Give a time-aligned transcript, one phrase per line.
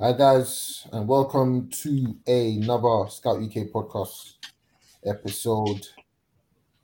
[0.00, 4.34] Hi guys, and welcome to another Scout UK podcast
[5.04, 5.86] episode.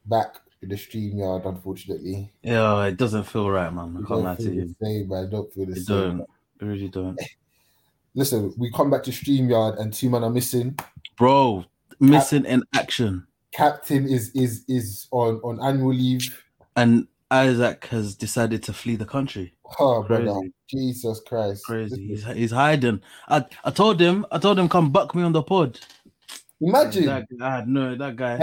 [0.07, 2.33] Back with the StreamYard, unfortunately.
[2.43, 3.97] Yeah, it doesn't feel right, man.
[4.05, 4.75] I can't lie to you.
[4.83, 5.27] same, man.
[5.27, 5.87] I don't feel the It same.
[6.19, 6.21] don't.
[6.61, 7.19] It really don't.
[8.15, 10.77] Listen, we come back to StreamYard and two men are missing.
[11.17, 11.65] Bro,
[12.01, 13.27] missing in action.
[13.53, 16.43] Captain is is is on on annual leave.
[16.77, 19.55] And Isaac has decided to flee the country.
[19.81, 20.53] Oh, brother, Crazy.
[20.71, 21.65] Jesus Christ!
[21.65, 22.07] Crazy.
[22.07, 23.01] He's, he's hiding.
[23.29, 25.81] I, I told him, I told him come buck me on the pod.
[26.61, 27.07] imagine.
[27.07, 28.35] That guy, no, that guy.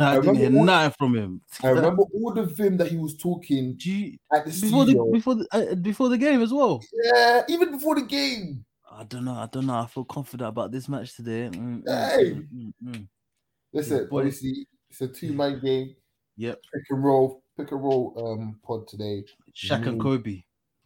[0.00, 1.40] I, I didn't hear all- nothing from him.
[1.62, 5.34] I remember all the vim that he was talking you- at the before the before
[5.34, 6.82] the uh, before the game as well.
[7.04, 8.64] yeah, even before the game.
[8.90, 9.34] I don't know.
[9.34, 9.74] I don't know.
[9.74, 11.50] I feel confident about this match today.
[11.52, 12.30] Mm, mm, Hey.
[12.32, 13.08] mm, mm, mm.
[13.72, 14.18] Listen, boy.
[14.20, 15.94] obviously it's a two man game.
[16.36, 16.60] Yep.
[16.72, 19.24] Pick and roll, pick and roll um pod today.
[19.54, 20.02] Shaq and Mm.
[20.02, 20.30] Kobe.
[20.30, 20.42] You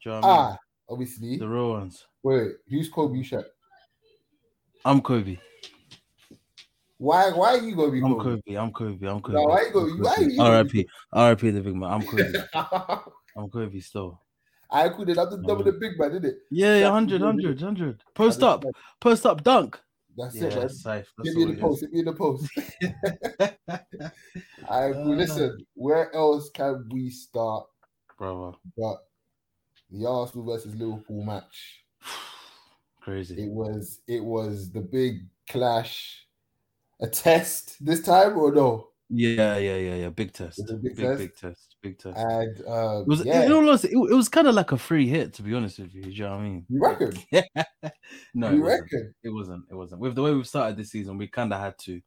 [0.06, 0.37] know what I mean?
[0.39, 0.56] Ah,
[0.89, 1.37] obviously.
[1.39, 2.06] The real ones.
[2.23, 3.45] Wait, who's Kobe Shaq?
[4.84, 5.37] I'm Kobe.
[6.98, 8.41] Why why are you gonna be I'm Kobe?
[8.47, 8.56] Kobe.
[8.56, 9.06] I'm Kobe.
[9.06, 9.34] I'm Kobe.
[9.39, 10.87] No, why you go- I'm why you R.I.P.
[11.12, 11.51] R.I.P.
[11.51, 11.91] The big man.
[11.92, 12.33] I'm Kobe.
[12.55, 12.98] I
[13.36, 14.20] I'm Kobe still.
[14.70, 15.19] I couldn't.
[15.19, 15.67] I'm the double Mm.
[15.67, 16.36] the big man, didn't it?
[16.51, 18.03] Yeah, yeah, 100, 100, 100.
[18.14, 18.64] Post up,
[19.01, 19.79] post up, dunk.
[20.16, 20.68] That's Yeah, it, man.
[20.68, 21.06] safe.
[21.22, 21.80] Hit That's me in the post.
[21.82, 22.50] Hit me in the post.
[24.68, 25.66] I Uh, listen.
[25.74, 27.66] Where else can we start?
[28.18, 28.98] Brother, But
[29.90, 31.84] the Arsenal versus Liverpool match.
[33.00, 33.42] crazy.
[33.42, 36.27] It was it was the big clash.
[37.00, 38.90] A test this time or no?
[39.10, 40.08] Yeah, yeah, yeah, yeah.
[40.10, 40.58] Big test.
[40.60, 41.18] It was a big Big, test?
[41.18, 41.72] big test.
[41.83, 42.16] Big test.
[42.16, 44.78] And uh, It was, yeah, in all honesty, it, it was kind of like a
[44.78, 46.02] free hit, to be honest with you.
[46.02, 46.66] Do you know what I mean?
[46.69, 47.12] you reckon?
[48.34, 49.14] no, it you wasn't.
[49.24, 49.64] It wasn't.
[49.70, 50.00] It wasn't.
[50.00, 52.00] With the way we've started this season, we kind of had to.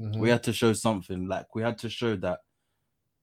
[0.00, 0.18] Mhm.
[0.18, 2.40] we had to show something like we had to show that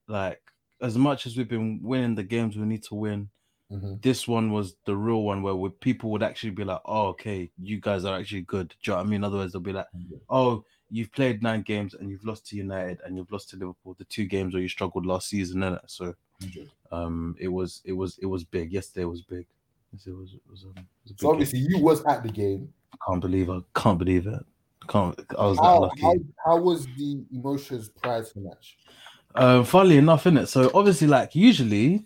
[0.08, 0.42] like
[0.80, 3.30] as much as we've been winning the games we need to win
[3.72, 4.02] Mhm.
[4.02, 7.52] this one was the real one where we, people would actually be like oh okay
[7.62, 9.88] you guys are actually good do you know what i mean otherwise they'll be like
[10.30, 13.94] oh you've played nine games and you've lost to united and you've lost to liverpool
[13.98, 15.82] the two games where you struggled last season innit?
[15.88, 16.16] so
[16.94, 19.46] um it was it was it was big yesterday was big
[19.94, 22.30] Yes, it was, it was, um, it was big So obviously you was at the
[22.30, 22.60] game.
[22.60, 22.74] game.
[22.94, 24.46] I can't believe i can't believe it
[24.88, 26.14] can't i was How, lucky how
[26.46, 28.78] how was the emotions prior to the match?
[29.36, 30.48] Um, funnily enough, in it.
[30.48, 32.06] So obviously, like usually,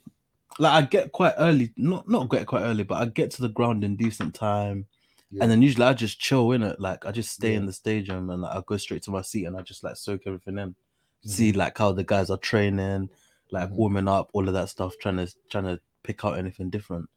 [0.59, 3.49] like I get quite early, not not get quite early, but I get to the
[3.49, 4.85] ground in decent time,
[5.31, 5.43] Yeah.
[5.43, 6.79] and then usually I just chill in it.
[6.79, 7.59] Like I just stay Yeah.
[7.59, 9.95] in the stadium and like, I go straight to my seat and I just like
[9.97, 11.29] soak everything in, Mm-hmm.
[11.29, 13.09] see like how the guys are training,
[13.51, 13.73] like Mhm.
[13.75, 17.09] warming up, all of that stuff, trying to trying to pick out anything different.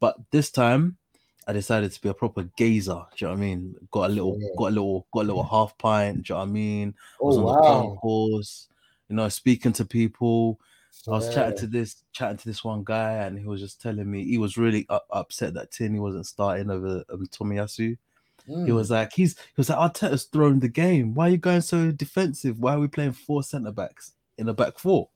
[0.00, 0.96] But this time,
[1.48, 3.04] I decided to be a proper gazer.
[3.16, 3.74] Do you know what I mean?
[3.90, 4.48] Got a little, Yeah.
[4.56, 6.22] got a little, got a little half pint.
[6.24, 6.94] Do you know what I mean?
[7.20, 7.64] was Oh on the wow!
[7.64, 8.68] concourse,
[9.08, 10.60] you know, speaking to people.
[11.06, 14.10] I was chatting to this, chatting to this one guy, and he was just telling
[14.10, 17.96] me he was really u- upset that Tierney wasn't starting over um, Tomiyasu.
[18.46, 18.74] He Mm.
[18.74, 21.14] was like, he's he was like, Arteta's throwing the game.
[21.14, 22.58] Why are you going so defensive?
[22.58, 25.10] Why are we playing four centre backs in a back four?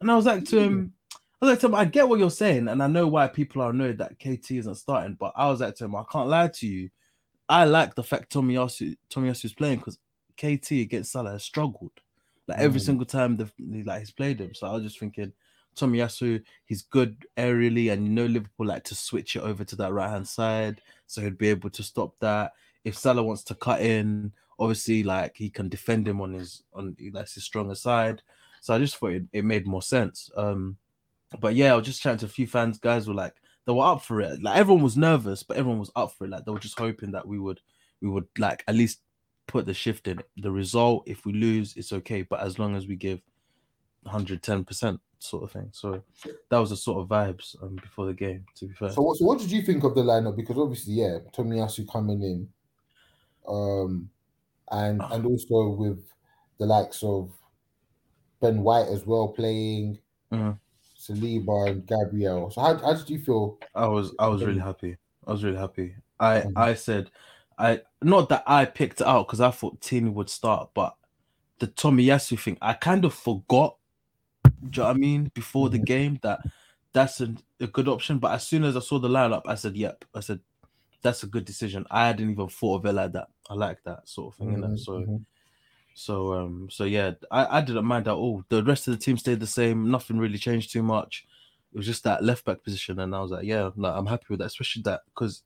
[0.00, 2.30] And I was like to him, I was like to him, I get what you're
[2.30, 5.14] saying, and I know why people are annoyed that KT isn't starting.
[5.14, 6.90] But I was like to him, I can't lie to you.
[7.48, 9.98] I like the fact Tomiyasu Tomiyasu's playing because
[10.36, 11.92] KT against Salah has struggled.
[12.50, 12.84] Like every Mm.
[12.84, 13.50] single time the
[13.84, 14.54] like he's played him.
[14.54, 15.32] So I was just thinking,
[15.76, 19.92] Tomiyasu, he's good aerially, and you know Liverpool like to switch it over to that
[19.92, 22.52] right hand side, so he'd be able to stop that.
[22.84, 26.96] If Salah wants to cut in, obviously like he can defend him on his on
[27.12, 28.22] that's his stronger side.
[28.60, 30.30] So I just thought it, it made more sense.
[30.36, 30.76] Um,
[31.38, 32.78] but yeah, I was just chatting to a few fans.
[32.78, 33.34] Guys were like,
[33.66, 34.42] they were up for it.
[34.42, 36.30] Like everyone was nervous, but everyone was up for it.
[36.30, 37.60] Like they were just hoping that we would,
[38.02, 39.00] we would like at least
[39.50, 40.22] put the shift in.
[40.36, 42.22] The result, if we lose, it's okay.
[42.22, 43.20] But as long as we give
[44.02, 45.68] 110 percent, sort of thing.
[45.72, 46.02] So
[46.48, 48.44] that was the sort of vibes um, before the game.
[48.56, 50.36] To be fair, So what, so what did you think of the lineup?
[50.36, 52.48] Because obviously, yeah, Tomiyasu coming in,
[53.46, 54.10] um,
[54.70, 55.10] and Ah.
[55.12, 56.02] and also with
[56.58, 57.32] the likes of
[58.40, 59.98] Ben White as well playing,
[60.32, 60.58] Mhm.
[60.96, 62.50] Saliba and Gabriel.
[62.50, 63.58] So how, how did you feel?
[63.74, 64.96] I was I was really happy.
[65.26, 65.94] I was really happy.
[66.18, 66.52] I Mhm.
[66.56, 67.10] I said
[67.60, 70.96] I not that I picked it out because I thought Tierney would start, but
[71.58, 73.76] the Tommy Tomiyasu thing, I kind of forgot.
[74.44, 75.30] Do you know what I mean?
[75.34, 76.40] Before the game, that
[76.92, 78.18] that's a, a good option.
[78.18, 80.40] But as soon as I saw the lineup, I said, "Yep." I said,
[81.02, 83.28] "That's a good decision." I hadn't even thought of it like that.
[83.50, 84.64] I like that sort of thing?
[84.64, 85.24] Mhm, So mhm.
[85.94, 88.44] so um so yeah, I, I didn't mind at all.
[88.48, 89.90] The rest of the team stayed the same.
[89.90, 91.26] Nothing really changed too much.
[91.72, 94.26] It was just that left back position, and I was like, yeah, no, I'm happy
[94.30, 95.42] with that, especially that because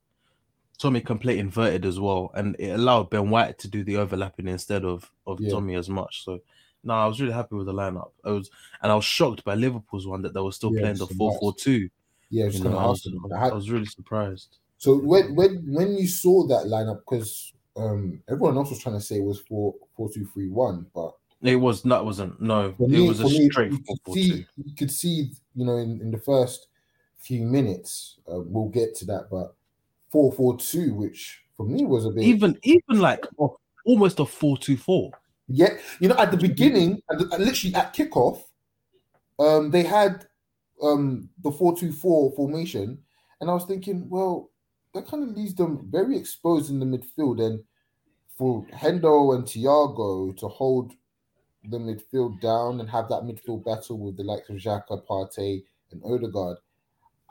[0.78, 4.48] Tommy can play inverted as well, and it allowed Ben White to do the overlapping
[4.48, 5.50] instead of of Yeah.
[5.50, 6.24] Tommy as much.
[6.24, 6.40] So
[6.82, 8.10] no, I was really happy with the lineup.
[8.24, 8.50] I was,
[8.82, 11.32] and I was shocked by Liverpool's one that they were still Yeah, playing the four
[11.32, 11.88] four two.
[12.30, 13.08] Yeah, I was You just know, I was.
[13.50, 14.58] I was really surprised.
[14.78, 19.00] So when when when you saw that lineup, because um everyone else was trying to
[19.00, 22.74] say it was four four two three one, but It was not wasn't no.
[22.76, 25.76] for it was a me, straight you four could see you could see you know
[25.76, 26.68] in, in the first
[27.18, 29.54] few minutes uh, we'll get to that, but
[30.14, 33.26] four four two, which for me was a bit Even even like
[33.84, 35.10] almost a four two four.
[35.48, 38.40] Yeah, you know, at the beginning, at the, literally at kickoff,
[39.40, 40.24] um, they had
[40.80, 42.98] um the four-two-four formation,
[43.40, 44.50] and I was thinking, well,
[44.94, 47.64] that kind of leaves them very exposed in the midfield, and
[48.38, 50.92] for Hendo and Thiago to hold
[51.64, 56.00] the midfield down and have that midfield battle with the likes of Xhaka, Partey, and
[56.04, 56.58] Odegaard,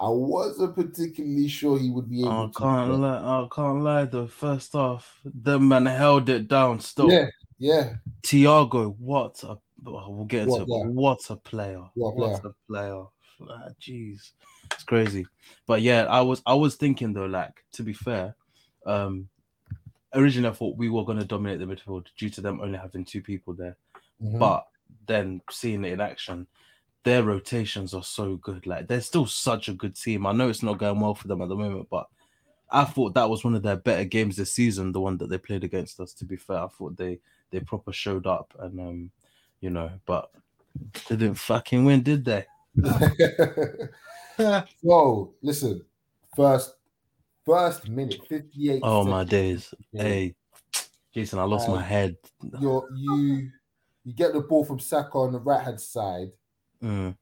[0.03, 2.51] I wasn't particularly sure he would be able I to.
[2.59, 3.17] can't lie.
[3.19, 4.27] I can't lie though.
[4.27, 6.81] First off, the man held it down.
[6.81, 7.27] Still, Yeah,
[7.57, 9.57] yeah, Thiago, what a
[9.87, 10.89] oh, we'll get into What player?
[10.89, 11.83] What a player!
[11.93, 13.03] What a What a player!
[13.49, 14.31] Ah, Jeez,
[14.73, 15.25] it's crazy.
[15.67, 18.35] But yeah, I was I was thinking though, like to be fair,
[18.85, 19.29] um,
[20.13, 23.05] originally I thought we were going to dominate the midfield due to them only having
[23.05, 23.77] two people there.
[24.21, 24.37] Mhm.
[24.37, 24.67] But
[25.07, 26.47] then seeing it in action,
[27.03, 28.65] their rotations are so good.
[28.65, 30.25] Like they're still such a good team.
[30.25, 32.07] I know it's not going well for them at the moment, but
[32.71, 35.37] I thought that was one of their better games this season, the one that they
[35.37, 36.13] played against us.
[36.13, 37.19] To be fair, I thought they
[37.51, 39.11] they proper showed up and um,
[39.61, 40.31] you know, but
[41.07, 42.45] they didn't fucking win, did they?
[44.83, 45.83] so listen,
[46.35, 46.75] first
[47.45, 48.79] first minute, 58.
[48.83, 49.73] Oh my days.
[49.91, 50.35] yeah, Hey,
[51.13, 52.17] Jason, I lost my Um, head.
[52.59, 53.51] You
[54.05, 56.31] you get the ball from Saka on the right hand side.
[56.83, 57.15] Mm,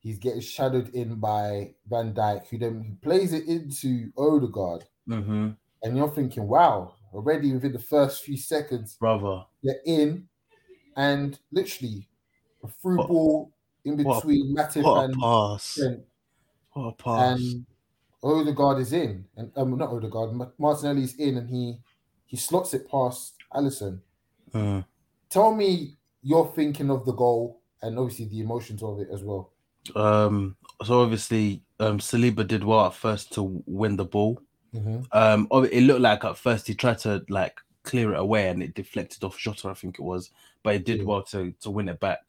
[0.00, 4.84] He's getting shadowed in by Van Dijk, who then he plays it into Odegaard.
[5.06, 5.50] hmm
[5.84, 9.44] And you're thinking, wow, already within the first few seconds, Brother.
[9.62, 10.28] they're in,
[10.96, 12.08] and literally
[12.64, 13.52] a through What- ball
[13.84, 15.74] in what between Matip What and pass.
[15.74, 16.02] Trent.
[16.72, 17.40] What a pass.
[17.40, 17.66] and
[18.24, 21.78] Odegaard is in, and um, not Odegaard, Ma- Martinelli's in, and he
[22.26, 24.00] he slots it past Alisson.
[24.52, 24.84] Mm.
[25.28, 29.50] Tell me you're thinking of the goal and obviously the emotions of it as well.
[29.96, 34.40] Um, so obviously, um, Saliba did well at first to win the ball.
[34.74, 35.06] Mhm.
[35.12, 38.74] Um, it looked like at first he tried to like clear it away and it
[38.74, 40.30] deflected off Jota, I think it was,
[40.62, 41.04] but it did Yeah.
[41.04, 42.20] well to to win it back.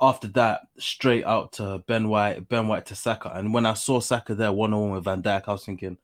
[0.00, 3.98] After that, straight out to Ben White, Ben White to Saka, and when I saw
[4.00, 5.96] Saka there one on one with Van Dijk, I was thinking,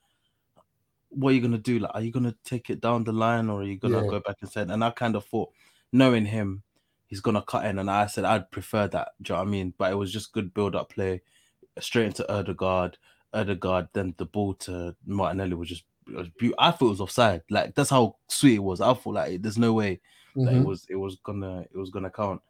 [1.09, 1.79] what are you gonna do?
[1.79, 4.09] Like, are you gonna take it down the line or are you gonna Yeah.
[4.09, 4.61] go back and say?
[4.61, 5.49] And I kind of thought,
[5.93, 6.63] knowing him,
[7.07, 9.09] he's gonna cut in, and I said I'd prefer that.
[9.21, 9.73] Do you know what I mean?
[9.77, 11.21] But it was just good build up play,
[11.79, 12.97] straight into Odegaard.
[13.33, 16.63] Odegaard, then the ball to Martinelli was just was beautiful.
[16.63, 17.41] I thought it was offside.
[17.49, 18.79] Like that's how sweet it was.
[18.81, 19.99] I thought like there's no way
[20.35, 20.65] that it Mhm.
[20.65, 22.41] was it was gonna it was gonna count.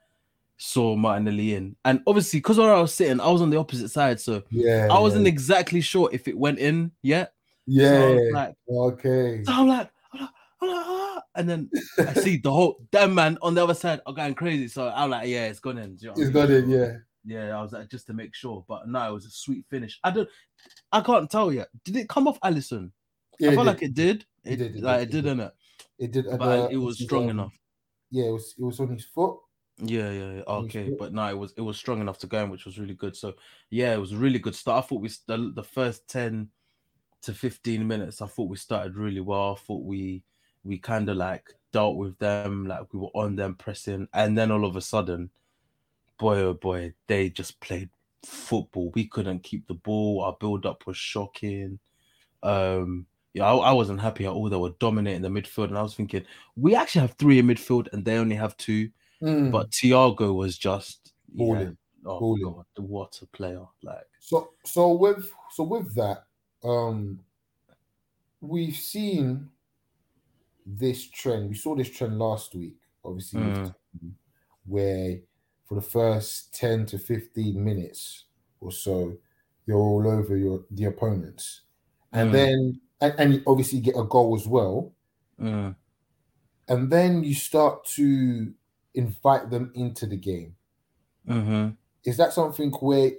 [0.58, 3.90] Saw Martinelli in, and obviously because where I was sitting, I was on the opposite
[3.90, 7.34] side, so Yeah, I wasn't exactly sure if it went in yet.
[7.68, 7.90] yeah.
[7.90, 9.44] So like, okay.
[9.44, 10.30] so I'm like, I'm like,
[10.62, 11.15] I'm like, ah.
[11.36, 14.68] And then I see the whole damn man on the other side are going crazy.
[14.68, 15.96] So I'm like, yeah, it's gone in.
[15.96, 16.70] Do you know It's mean?
[16.70, 16.98] got Yeah.
[17.26, 20.00] yeah, I was like just to make sure, but no, it was a sweet finish.
[20.04, 20.30] I don't,
[20.92, 21.68] I can't tell yet.
[21.84, 22.92] Did it come off Alisson?
[23.40, 23.70] Yeah, I it feel did.
[23.70, 24.26] like it did.
[24.44, 25.38] It It, did, it like did, it it did, did.
[25.38, 25.52] innit?
[26.00, 26.26] It did.
[26.38, 27.54] But uh, it was strong um, enough.
[28.12, 28.56] Yeah, it was.
[28.58, 29.38] It was on his foot.
[29.78, 30.42] Yeah, yeah, yeah.
[30.48, 32.94] Okay, but no, it was it was strong enough to go in, which was really
[32.94, 33.16] good.
[33.16, 33.34] So
[33.70, 34.86] yeah, it was a really good start.
[34.86, 36.50] I thought we the, the first ten
[37.24, 39.58] to fifteen minutes, I thought we started really well.
[39.60, 40.24] I thought we
[40.66, 44.52] we kind of like dealt with them, like we were on them pressing, and then
[44.52, 45.30] all of a sudden,
[46.18, 47.90] boy oh boy, they just played
[48.26, 48.92] football.
[48.96, 50.24] We couldn't keep the ball.
[50.24, 51.80] Our build up was shocking.
[52.44, 54.50] Um, yeah, I, I wasn't happy at all.
[54.50, 57.92] They were dominating the midfield, and I was thinking we actually have three in midfield,
[57.94, 58.90] and they only have two.
[59.22, 59.52] Mm.
[59.52, 62.44] But Thiago was just yeah, Balling, oh balling.
[62.44, 63.66] god, what a player!
[63.84, 66.24] Like So so with so with that,
[66.64, 67.20] um
[68.42, 69.50] we've seen
[70.66, 71.50] this trend.
[71.50, 73.76] We saw this trend last week, obviously, Mm.
[74.66, 75.20] Where
[75.66, 78.26] for the first 10 to 15 minutes
[78.60, 79.18] or so,
[79.66, 81.62] you're all over your the opponents.
[82.12, 82.34] And Mm.
[82.34, 84.94] then and, and you obviously get a goal as well.
[85.38, 85.76] mm,
[86.68, 88.54] And then you start to
[88.94, 90.58] invite them into the game.
[91.26, 91.78] mhm.
[92.04, 93.12] is that something where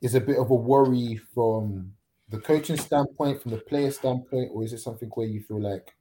[0.00, 1.94] is a bit of a worry from
[2.28, 5.94] the coaching standpoint, from the player standpoint, or is it something where you feel like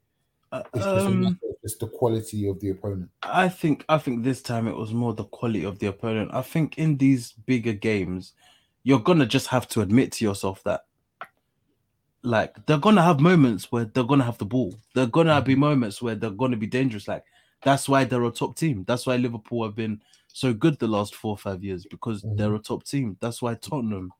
[0.51, 3.09] it's um, just the quality of the opponent?
[3.23, 6.31] I think I think this time it was more the quality of the opponent.
[6.33, 8.33] I think in these bigger games,
[8.83, 10.85] you're gonna just have to admit to yourself that
[12.23, 14.73] like they're gonna have moments where they're gonna have the ball.
[14.93, 17.07] They're gonna be moments where they're gonna be dangerous.
[17.07, 17.23] Like
[17.63, 18.83] that's why they're a top team.
[18.87, 22.37] That's why Liverpool have been so good the last four or five years because Mhm.
[22.37, 23.17] they're a top team.
[23.19, 24.11] That's why Tottenham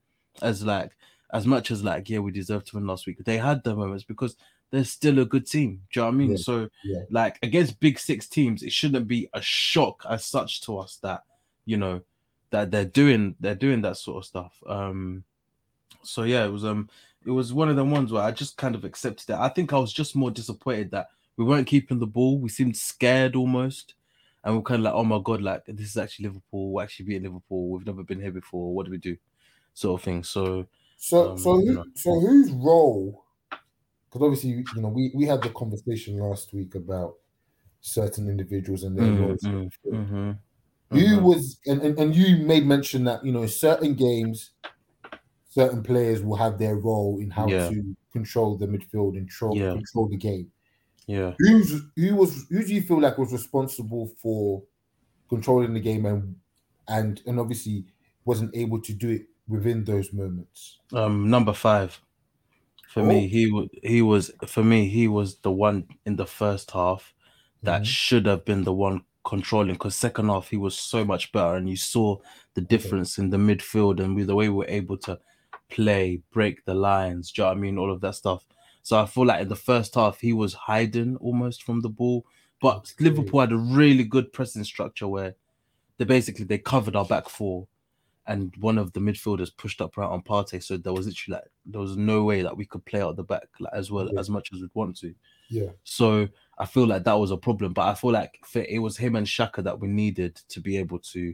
[0.42, 0.92] as like
[1.34, 4.04] as much as like yeah, we deserved to win last week, they had their moments
[4.04, 4.36] because
[4.72, 5.84] they're still a good team.
[5.92, 6.32] Do you know what I mean?
[6.32, 7.02] Yeah, So yeah.
[7.10, 11.24] like against big six teams, it shouldn't be a shock as such to us that
[11.66, 12.02] you know
[12.50, 14.62] that they're doing they're doing that sort of stuff.
[14.66, 15.24] Um
[16.04, 16.90] so yeah, it was um
[17.26, 19.40] it was one of the ones where I just kind of accepted that.
[19.42, 22.40] I think I was just more disappointed that we weren't keeping the ball.
[22.40, 23.94] We seemed scared almost.
[24.44, 26.72] And we're kind of like, oh my god, like this is actually Liverpool.
[26.72, 27.70] We're actually beating Liverpool.
[27.70, 28.74] We've never been here before.
[28.74, 29.16] What do we do?
[29.76, 30.24] Sort of thing.
[30.24, 31.86] So So, Um, so, you who, know.
[31.94, 33.24] so whose role?
[34.12, 37.16] Because obviously, you know, we, we had the conversation last week about
[37.82, 39.44] certain individuals and their mm, roles.
[39.44, 40.40] mm, mhm,
[40.92, 41.22] Who mhm.
[41.22, 44.52] was, and, and, and you made mention that you know, in certain games,
[45.50, 47.68] certain players will have their role in how Yeah.
[47.68, 49.74] to control the midfield and control, Yeah.
[49.74, 50.52] control the game.
[51.08, 51.36] yeah.
[51.40, 54.64] Who's who was who do you feel like was responsible for
[55.30, 56.42] controlling the game and
[56.88, 57.86] and and obviously
[58.26, 60.80] wasn't able to do it within those moments?
[60.94, 62.02] Um, number five.
[62.94, 63.28] For me, Oh.
[63.30, 67.14] he was he was for me he was the one in the first half
[67.64, 67.86] that Mhm.
[67.86, 71.70] should have been the one controlling because second half he was so much better and
[71.70, 72.18] you saw
[72.56, 75.18] the difference in the midfield and with the way we were able to
[75.70, 77.32] play, break the lines.
[77.32, 77.78] Do you know what I mean?
[77.78, 78.46] All of that stuff.
[78.82, 82.26] So I feel like in the first half he was hiding almost from the ball,
[82.60, 83.06] but Okay.
[83.06, 85.36] Liverpool had a really good pressing structure where
[85.98, 87.68] they basically they covered our back four
[88.28, 90.62] and one of the midfielders pushed up right on Partey.
[90.62, 93.24] So there was literally like there was no way that we could play out the
[93.24, 94.20] back like, as well Yeah.
[94.20, 95.14] as much as we'd want to.
[95.50, 95.70] Yeah.
[95.84, 97.74] So I feel like that was a problem.
[97.74, 100.78] But I feel like for, it was him and Xhaka that we needed to be
[100.78, 101.34] able to,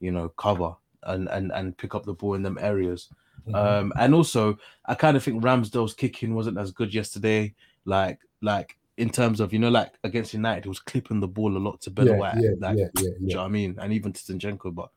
[0.00, 0.74] you know, cover
[1.04, 3.08] and and and pick up the ball in them areas.
[3.46, 3.54] Mhm.
[3.54, 7.54] Um, and also I kind of think Ramsdale's kicking wasn't as good yesterday.
[7.84, 11.56] Like like in terms of you know like against United, he was clipping the ball
[11.56, 13.76] a lot to better yeah, yeah, like, yeah, yeah, do you know what I mean?
[13.78, 14.90] And even to Zinchenko, but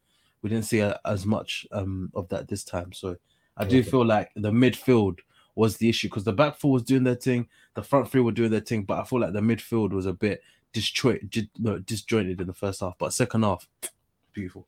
[0.45, 2.93] we didn't see a, as much um, of that this time.
[2.93, 3.17] So
[3.57, 3.81] I do Okay.
[3.81, 5.21] feel like the midfield
[5.55, 8.31] was the issue because the back four was doing their thing, the front three were
[8.31, 12.39] doing their thing, but I feel like the midfield was a bit disjointed, no, disjointed
[12.41, 12.95] in the first half.
[12.99, 13.67] But second half,
[14.33, 14.67] beautiful,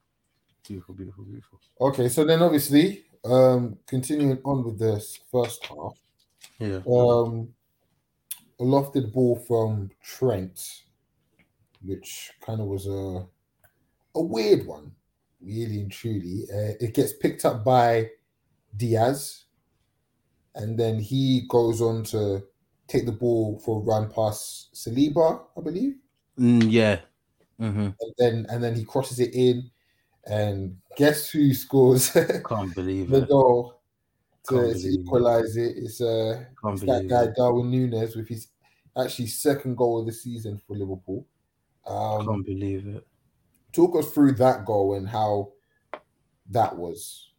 [0.68, 1.62] beautiful, beautiful, beautiful.
[1.80, 6.00] Okay, so then obviously, um, continuing on with this first half,
[6.60, 7.54] Yeah, um,
[8.60, 10.84] a lofted ball from Trent,
[11.82, 13.28] which kind of was a
[14.16, 14.96] a weird one,
[15.48, 16.44] really and truly.
[16.52, 18.10] Uh, it gets picked up by
[18.76, 19.46] Diaz,
[20.56, 22.44] and then he goes on to
[22.88, 25.96] take the ball for a run past Saliba, I believe.
[26.40, 27.00] Mm, yeah.
[27.60, 29.70] hmm and then and then he crosses it in,
[30.26, 33.28] and guess who scores the Can't believe it.
[33.30, 33.82] goal
[34.50, 34.86] to, to it.
[34.86, 35.78] equalize it?
[35.78, 37.36] It's uh, it's that guy it.
[37.36, 38.48] Darwin Nunez with his
[38.98, 41.26] actually second goal of the season for Liverpool.
[41.86, 43.08] Um, Can't believe it.
[43.74, 45.52] Talk us through that goal and how
[46.50, 47.32] that was.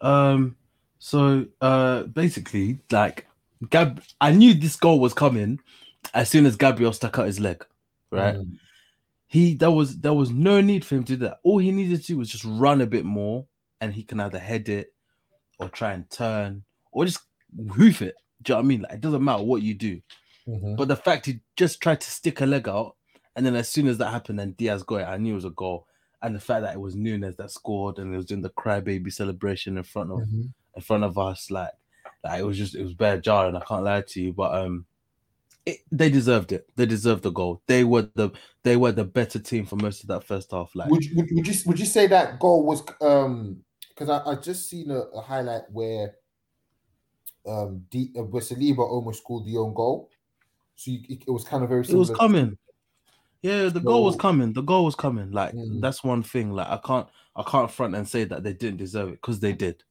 [0.00, 0.56] Um,
[0.98, 3.26] so uh, basically, like
[3.70, 5.60] Gab, I knew this goal was coming
[6.14, 7.64] as soon as Gabriel stuck out his leg.
[8.10, 8.58] Right, Mm,
[9.26, 11.38] he there was there was no need for him to do that.
[11.42, 13.46] All he needed to do was just run a bit more,
[13.80, 14.94] and he can either head it
[15.58, 16.62] or try and turn
[16.92, 17.20] or just
[17.72, 18.14] hoof it.
[18.42, 18.82] Do you know what I mean?
[18.82, 20.00] Like it doesn't matter what you do.
[20.46, 20.76] mhm.
[20.76, 22.95] But the fact he just tried to stick a leg out,
[23.36, 25.04] and then as soon as that happened, then Diaz got it.
[25.04, 25.86] I knew it was a goal.
[26.22, 29.12] And the fact that it was Nunez that scored, and it was doing the crybaby
[29.12, 30.50] celebration in front of Mhm.
[30.74, 31.70] in front of us, like,
[32.24, 33.54] like it was just it was bad jarring.
[33.54, 34.86] I can't lie to you, but um,
[35.66, 36.68] it, they deserved it.
[36.76, 37.60] They deserved the goal.
[37.66, 38.30] They were the
[38.62, 40.74] they were the better team for most of that first half.
[40.74, 44.34] Like, Would, you- would, you would you say that goal was um because I, I
[44.36, 46.14] just seen a, a highlight where
[47.46, 50.10] um D, uh, where Saliba almost scored the own goal,
[50.74, 52.56] so you, it, it was kind of very it was coming.
[53.42, 54.52] Yeah, the goal was coming.
[54.52, 55.30] The goal was coming.
[55.30, 55.80] Like Mm.
[55.80, 56.52] that's one thing.
[56.52, 59.52] Like I can't I can't front and say that they didn't deserve it because they
[59.52, 59.84] did.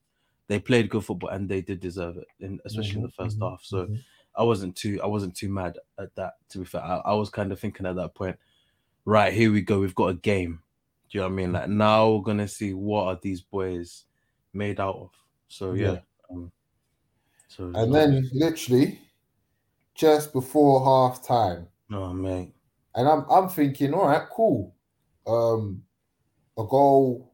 [0.47, 3.49] They played good football and they did deserve it, in, especially in the 1st Mhm,
[3.51, 3.63] half.
[3.63, 4.03] So mhm.
[4.35, 6.35] I wasn't too I wasn't too mad at that.
[6.49, 8.37] To be fair, I, I was kind of thinking at that point,
[9.05, 9.79] right here we go.
[9.81, 10.63] We've got a game.
[11.09, 11.53] Do you know what I mean?
[11.53, 14.05] Like now we're gonna see what are these boys
[14.53, 15.11] made out of.
[15.49, 15.93] So yeah.
[15.93, 16.01] Yeah.
[16.31, 16.51] Um,
[17.47, 18.99] so and then literally
[19.95, 22.54] just before half time, oh mate,
[22.95, 24.75] and I'm I'm thinking, all right, cool,
[25.27, 25.83] um,
[26.57, 27.33] a goal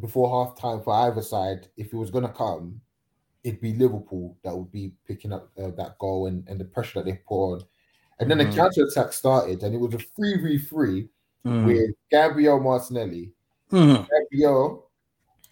[0.00, 1.68] before half time for either side.
[1.76, 2.80] If it was gonna come,
[3.44, 7.00] it'd be Liverpool that would be picking up uh, that goal and, and the pressure
[7.00, 7.62] that they put on.
[8.18, 8.50] And then Mhm.
[8.50, 11.08] the counter attack started, and it was a three v three
[11.44, 11.66] Mm.
[11.66, 13.32] with Gabriel Martinelli,
[13.72, 14.06] Mm.
[14.08, 14.90] Gabriel,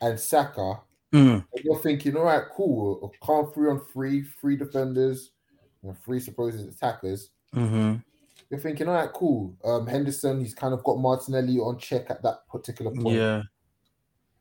[0.00, 0.80] and Saka.
[1.12, 1.44] Mm.
[1.52, 5.32] And you're thinking, all right, cool, a calm three on three, three defenders,
[5.82, 7.30] and three supposed attackers.
[7.52, 8.04] Mhm.
[8.50, 9.56] You're thinking, all right, cool.
[9.64, 13.16] Um, Henderson, he's kind of got Martinelli on check at that particular point.
[13.16, 13.42] Yeah.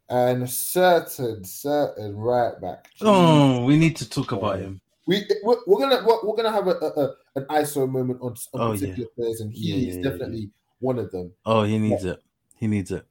[0.10, 2.90] and certain certain right back.
[3.02, 4.82] Oh, we need to talk about him.
[5.06, 8.32] We we're, we're gonna we're, we're gonna have a, a, a an ISO moment on,
[8.54, 10.50] on Oh, particular players, and he Yeah, is yeah, yeah, definitely
[10.80, 11.32] one of them.
[11.46, 12.20] Oh, he needs it.
[12.56, 13.06] He needs it.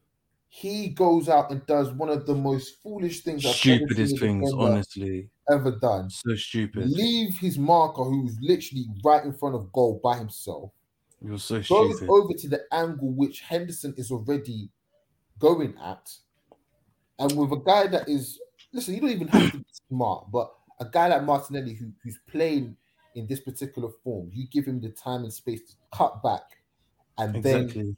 [0.49, 5.29] He goes out and does one of the most foolish things I've Stupidest things, honestly.
[5.49, 6.09] ever done.
[6.09, 6.89] So stupid.
[6.89, 10.71] Leave his marker, who's literally right in front of goal by himself.
[11.21, 12.09] Was so goes stupid.
[12.09, 14.69] over to the angle which Henderson is already
[15.37, 16.13] going at,
[17.17, 18.39] and with a guy that is
[18.71, 22.17] listen, you don't even have to be smart, but a guy like Martinelli who, who's
[22.27, 22.77] playing
[23.15, 26.61] in this particular form, you give him the time and space to cut back,
[27.17, 27.97] and then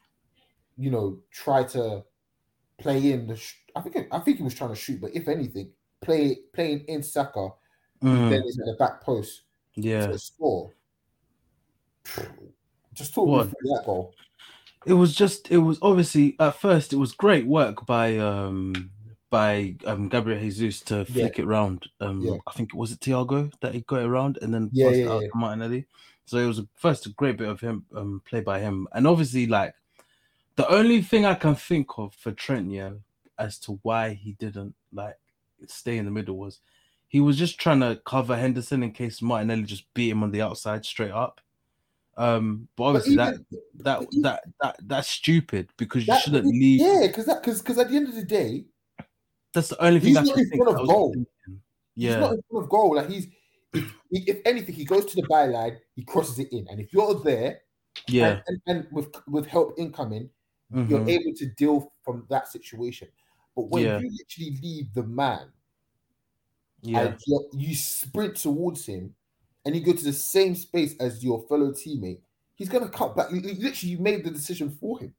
[0.78, 2.04] you know try to
[2.80, 3.36] play in the.
[3.36, 6.86] Sh- I think I think he was trying to shoot, but if anything, play playing
[6.88, 7.50] in Saka,
[8.02, 9.44] Mm, then at the back post
[9.76, 10.16] yeah.
[10.16, 10.74] score.
[13.02, 13.46] Just talk What?
[13.48, 14.14] me through that goal.
[14.86, 18.92] It was just it was obviously at first it was great work by um
[19.30, 21.04] by um Gabriel Jesus to Yeah.
[21.04, 21.88] flick it round.
[22.00, 22.38] Um Yeah.
[22.48, 25.06] I think was it Thiago that he got it around and then Yeah, passed yeah,
[25.06, 25.28] it out yeah.
[25.30, 25.86] to Martinelli.
[26.26, 28.88] So it was a, first a great bit of him um play by him.
[28.94, 29.76] And obviously like
[30.56, 32.92] the only thing I can think of for Trent, yeah,
[33.40, 35.18] as to why he didn't like
[35.68, 36.60] stay in the middle was
[37.08, 40.42] he was just trying to cover Henderson in case Martinelli just beat him on the
[40.42, 41.40] outside straight up.
[42.18, 46.14] Um, but But obviously that even- that but even- that that that's stupid because you
[46.14, 46.82] that- shouldn't leave.
[46.82, 48.66] Yeah, because that because because at the end of the day,
[49.54, 51.14] That's the only thing He's not in front of goal.
[51.14, 51.62] thinking.
[51.96, 52.96] he's not in front of goal.
[52.96, 53.28] Like he's
[53.74, 57.16] if, if anything, he goes to the byline, he crosses it in, and if you're
[57.22, 57.62] there,
[58.08, 60.30] yeah, and, and, and with with help incoming,
[60.74, 63.08] you're mhm, able to deal from that situation.
[63.56, 64.00] But when Yeah.
[64.00, 65.52] you literally leave the man
[66.82, 67.18] yeah, and
[67.54, 69.16] you sprint towards him,
[69.66, 72.20] and you go to the same space as your fellow teammate,
[72.56, 73.32] he's gonna cut back.
[73.32, 75.14] Literally, you made the decision for him,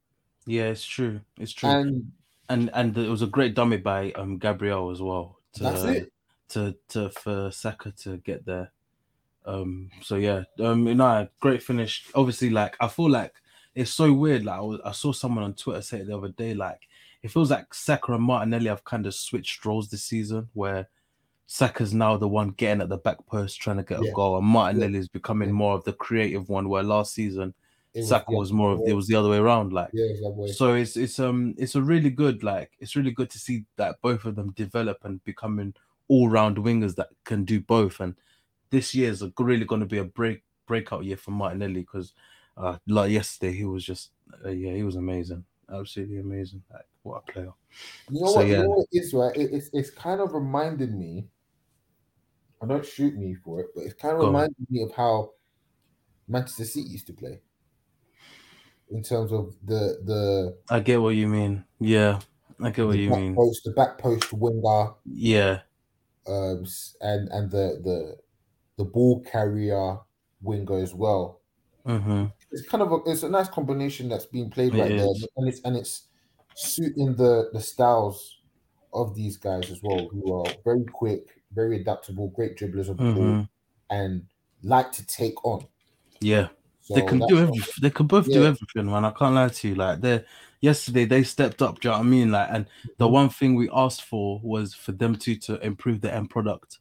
[0.47, 0.65] yeah.
[0.65, 1.21] It's true.
[1.39, 1.71] It's true.
[1.71, 2.13] and
[2.49, 5.39] and and it was a great dummy by um Gabriel as well.
[5.55, 6.13] To, that's it.
[6.51, 8.73] To to for Saka to get there.
[9.47, 9.91] Um.
[10.03, 10.43] So yeah.
[10.61, 10.87] Um.
[10.87, 12.07] You know, great finish.
[12.15, 13.35] Obviously, like I feel like
[13.75, 14.45] it's so weird.
[14.45, 16.55] Like I, was, I saw someone on Twitter say it the other day.
[16.55, 16.81] Like
[17.23, 20.89] it feels like Saka and Martinelli have kind of switched roles this season, where
[21.53, 24.11] Saka's now the one getting at the back post trying to get Yeah.
[24.11, 25.55] a goal, and Martinelli is becoming Yeah.
[25.55, 26.69] more of the creative one.
[26.71, 27.53] Where last season
[27.95, 29.71] It Saka was more of it was the other way around.
[29.71, 30.53] Like yeah, it was that way.
[30.55, 34.01] so it's it's um it's a really good like it's really good to see that
[34.01, 35.75] both of them develop and becoming
[36.09, 38.01] all round wingers that can do both.
[38.01, 38.15] And
[38.71, 42.15] this year is a, really going to be a break breakout year for Martinelli because
[42.57, 44.13] uh like yesterday he was just
[44.43, 46.63] uh, yeah he was amazing, absolutely amazing.
[46.73, 47.53] Like what a player.
[48.11, 48.49] You know So, what?
[48.49, 49.37] You know what it is, right?
[49.37, 51.29] It, it's it's kind of reminded me.
[52.63, 54.55] And don't shoot me for it, but it kind of Go on.
[54.71, 55.35] me of how
[56.29, 57.43] Manchester City used to play.
[58.91, 61.65] In terms of the the, I get what you mean.
[61.79, 62.21] Yeah,
[62.61, 63.45] I get what you mean.
[63.51, 65.63] post, the back post winger, Yeah,
[66.27, 66.65] um,
[67.01, 68.17] and and the the
[68.79, 69.99] the ball carrier
[70.41, 71.43] winger as well.
[71.85, 75.07] hmm It's kind of a, it's a nice combination that's being played It right there,
[75.37, 76.09] and it's and it's
[76.55, 78.41] suiting the the styles
[78.93, 83.07] of these guys as well, who are very quick, very adaptable, great dribblers of the
[83.07, 83.49] ball, hmm
[83.91, 84.27] and
[84.63, 85.67] like to take on.
[86.21, 86.49] yeah.
[86.83, 87.75] So they can do everything.
[87.81, 89.05] They can both do everything, man.
[89.05, 89.75] I can't lie to you.
[89.75, 90.25] Like they
[90.61, 91.81] yesterday, they stepped up.
[91.81, 92.31] Do you know what I mean?
[92.33, 92.67] Like, and
[92.99, 93.13] the Mhm.
[93.13, 96.79] one thing we asked for was for them two to improve the end product.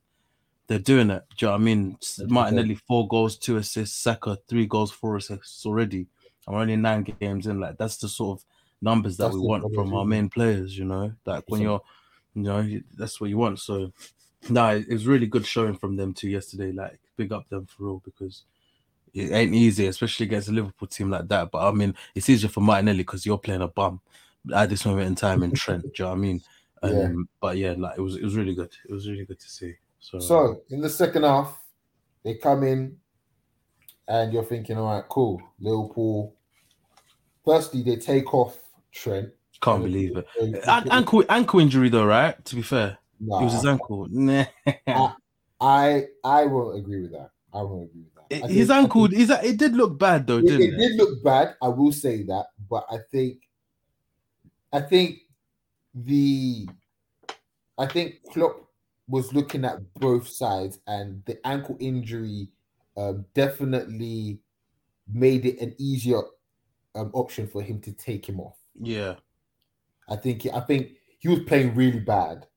[0.67, 1.23] They're doing it.
[1.37, 1.97] Do you know what I mean?
[2.01, 2.31] S- 100%.
[2.31, 3.97] Martinelli four goals, two assists.
[3.97, 6.07] Saka three goals, four assists already.
[6.47, 7.59] And we're only nine games in.
[7.59, 8.45] Like that's the sort of
[8.81, 10.77] numbers that That's we want from our main players.
[10.77, 11.81] You know, like when you're,
[12.35, 13.59] you know, that's what you want.
[13.59, 13.91] So,
[14.49, 16.71] no, it was really good showing from them two yesterday.
[16.71, 18.43] Like big up them for real because
[19.13, 21.51] it ain't easy, especially against a Liverpool team like that.
[21.51, 23.99] But I mean, it's easier for Martinelli because you're playing a bum
[24.55, 25.83] at this moment in time in Trent.
[25.83, 26.41] do you know what I mean?
[26.83, 27.11] Um, Yeah.
[27.39, 28.73] But yeah, like it was, it was really good.
[28.89, 29.75] It was really good to see.
[29.99, 31.61] So, So in the second half,
[32.23, 32.97] they come in,
[34.07, 36.33] and you're thinking, all right, cool, Liverpool.
[37.45, 38.57] Firstly, they take off
[38.91, 39.29] Trent.
[39.61, 40.25] can't believe it.
[40.39, 42.43] They- they An- put- Ankle, ankle injury though, right?
[42.45, 44.07] To be fair, Nah, it was his ankle.
[44.09, 44.45] Nah.
[45.61, 47.29] I I won't agree with that.
[47.53, 48.43] I won't agree with that.
[48.45, 50.77] I his think- I ankle, think- it did look bad though, it, didn't it it?
[50.77, 51.55] did look bad.
[51.61, 53.47] I will say that, but I think,
[54.73, 55.19] I think
[55.93, 56.67] the,
[57.77, 58.67] I think Klopp
[59.07, 62.47] was looking at both sides, and the ankle injury
[62.97, 64.39] um, definitely
[65.13, 66.21] made it an easier
[66.95, 68.55] um, option for him to take him off.
[68.79, 69.15] Yeah,
[70.09, 72.47] I think I think he was playing really bad.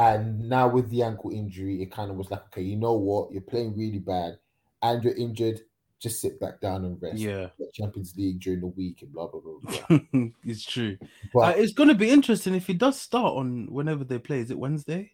[0.00, 3.30] And now with the ankle injury, it kind of was like, okay, you know what?
[3.32, 4.38] You're playing really bad
[4.82, 5.60] and you're injured.
[6.00, 7.18] just sit back down and rest.
[7.18, 9.58] Yeah, Champions League during the week and blah blah blah.
[9.88, 9.98] blah.
[10.44, 10.96] it's true.
[11.34, 14.38] But Uh, it's going to be interesting if he does start on whenever they play.
[14.40, 15.12] Is it Wednesday?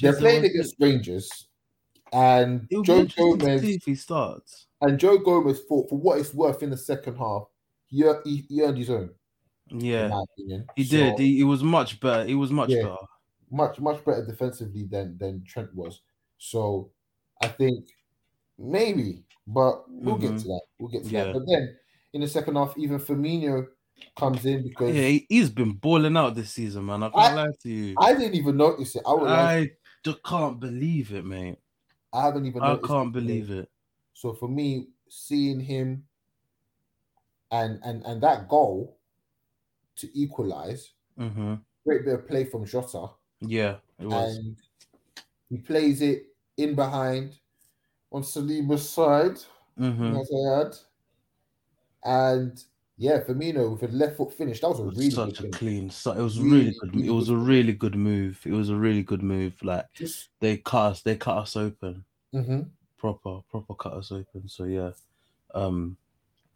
[0.00, 1.48] they're playing against Rangers,
[2.12, 4.68] and It'll Joe Gomez see if he starts.
[4.80, 7.42] and Joe Gomez thought for what it's worth in the second half,
[7.88, 9.10] he, he, he earned his own.
[9.70, 10.08] Yeah,
[10.76, 11.18] he So, did.
[11.18, 12.24] He, he was much better.
[12.24, 12.84] He was much Yeah.
[12.84, 12.96] better.
[13.50, 16.02] Much much better defensively than than Trent was.
[16.38, 16.92] So
[17.42, 17.88] I think
[18.58, 20.40] maybe, but we'll get Mhm.
[20.40, 20.62] to that.
[20.78, 21.24] We'll get to Yeah.
[21.24, 21.32] that.
[21.32, 21.78] But then
[22.12, 23.68] in the second half, even Firmino
[24.16, 27.02] comes in because Yeah, he, he's been balling out this season, man.
[27.02, 28.00] I can't lie to you.
[28.00, 29.02] I didn't even notice it.
[29.06, 29.70] I would I
[30.24, 31.58] can't believe it, mate.
[32.12, 32.64] I haven't even.
[32.64, 33.12] I can't it.
[33.12, 33.70] believe it.
[34.14, 36.08] So for me, seeing him
[37.50, 38.98] and and and that goal
[39.96, 43.08] to equalize, hmm great bit of play from Jota,
[43.40, 44.36] Yeah, it was.
[44.36, 44.56] and
[45.50, 47.38] he plays it in behind
[48.12, 49.38] on Saliba's side.
[49.76, 50.76] hmm as I had.
[52.04, 52.64] And
[52.96, 54.60] yeah, Firmino with a left foot finish.
[54.60, 55.56] That was a really Such good a finish.
[55.56, 55.90] clean.
[55.90, 56.94] So it was Really, really good.
[56.94, 58.40] really It was a really good move.
[58.44, 59.54] It was a really good move.
[59.62, 61.02] Like Just they cut us.
[61.02, 62.04] They cut us open.
[62.34, 62.68] mhm.
[62.98, 64.48] Proper, proper cut us open.
[64.48, 64.90] So yeah.
[65.54, 65.96] Um.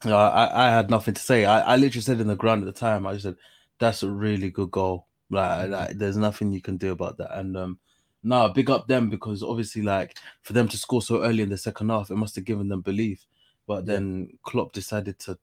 [0.04, 1.44] I, I had nothing to say.
[1.44, 3.06] I, I literally said in the ground at the time.
[3.06, 3.36] I just said
[3.78, 5.06] that's a really good goal.
[5.32, 7.36] Like, like there's nothing you can do about that.
[7.38, 7.78] And um,
[8.22, 11.56] no, big up them because obviously, like for them to score so early in the
[11.56, 13.26] second half, it must have given them belief.
[13.66, 15.38] But then Klopp decided to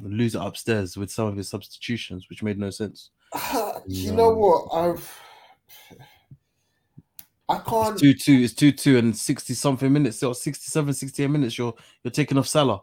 [0.00, 3.10] lose it upstairs with some of his substitutions, which made no sense.
[3.86, 4.16] you No.
[4.16, 4.68] know what?
[4.72, 5.20] I've
[7.48, 8.44] I can't It's two two.
[8.44, 11.58] It's two two and sixty something minutes or 67, 68 minutes.
[11.58, 12.82] You're you're taking off Salah.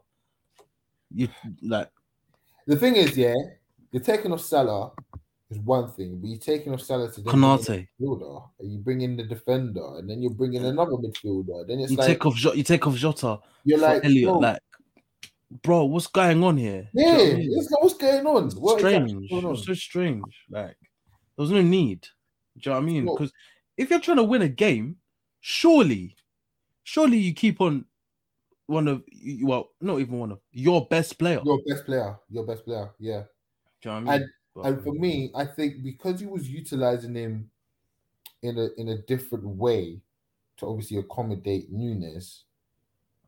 [1.13, 1.30] You
[1.62, 1.89] like
[2.65, 3.34] the thing is, yeah,
[3.91, 4.91] you're taking off Salah
[5.49, 9.15] is one thing, but you're taking off Salah to the midfielder, and you bring in
[9.15, 11.67] the defender, and then you're bringing another midfielder.
[11.67, 14.25] Then it's You like take off you take off Jota you're like, Elliott.
[14.29, 14.60] bro, Like,
[15.63, 16.89] bro, what's going on here?
[16.93, 17.57] Do you yeah, know what I mean?
[17.57, 18.49] like, what's going on?
[18.51, 19.29] What strange.
[19.29, 19.57] going on?
[19.57, 20.45] so strange.
[20.49, 20.77] Like
[21.38, 22.01] there was no need.
[22.57, 23.05] Do you know what I mean?
[23.05, 23.31] Because
[23.77, 24.97] if you're trying to win a game,
[25.39, 26.15] surely,
[26.83, 27.86] surely you keep on
[28.65, 29.03] one of
[29.41, 31.39] well, not even one of your best player.
[31.45, 33.23] Your best player, your best player, yeah.
[33.81, 34.27] Do you know what I mean?
[34.27, 37.50] But, And for me, I think because he was utilizing him
[38.41, 40.02] in a in a different way
[40.58, 42.43] to obviously accommodate Nunez,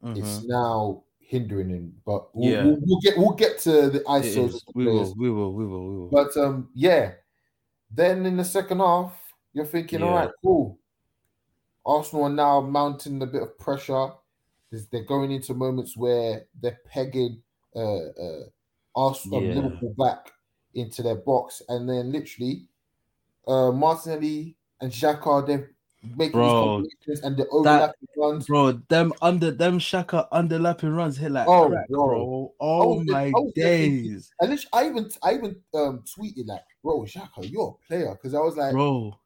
[0.03, 0.47] it's mhm.
[0.47, 1.93] now hindering him.
[2.05, 2.63] But we'll, Yeah.
[2.65, 4.25] we'll, we'll get we'll get to the ISOs.
[4.25, 4.55] is.
[4.55, 6.09] of the We will, we will, we will, we will.
[6.09, 7.13] But um, yeah.
[7.91, 9.13] Then in the second half,
[9.53, 10.15] you're thinking, all Yeah.
[10.25, 10.77] right, cool.
[11.85, 14.11] Arsenal are now mounting a bit of pressure.
[14.91, 17.41] They're going into moments where they're pegging
[17.75, 18.43] uh, uh,
[18.95, 19.55] Arsenal, Yeah.
[19.55, 20.31] Liverpool back
[20.73, 22.67] into their box, and then literally,
[23.47, 25.71] uh, Martinelli and Xhaka they're
[26.15, 28.47] making Bro, these and the overlapping runs.
[28.47, 32.07] Bro, them under them Xhaka underlapping runs hit like Oh, crack, bro.
[32.07, 32.53] bro.
[32.59, 37.49] Oh my I days, And literally, I even I even um tweeted like, "Bro, Xhaka,
[37.51, 39.19] you're a player," because I was like, bro.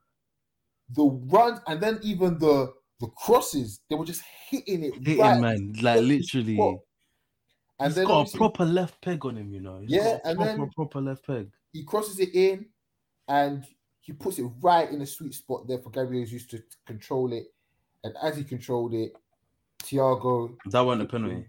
[0.95, 5.41] the runs and then even the the crosses, they were just hitting it Hitting right.
[5.41, 6.55] man, like literally.
[6.55, 6.79] spot.
[7.79, 9.79] And he's then got a proper left peg on him, you know.
[9.79, 11.49] He's Yeah, and proper, then- proper left peg.
[11.71, 12.67] he crosses it in
[13.27, 13.65] and
[14.01, 17.47] he puts it right in a sweet spot there for Gabriel Jesus to control it.
[18.03, 19.13] And as he controlled it,
[19.79, 21.45] Thiago That wasn't a penalty.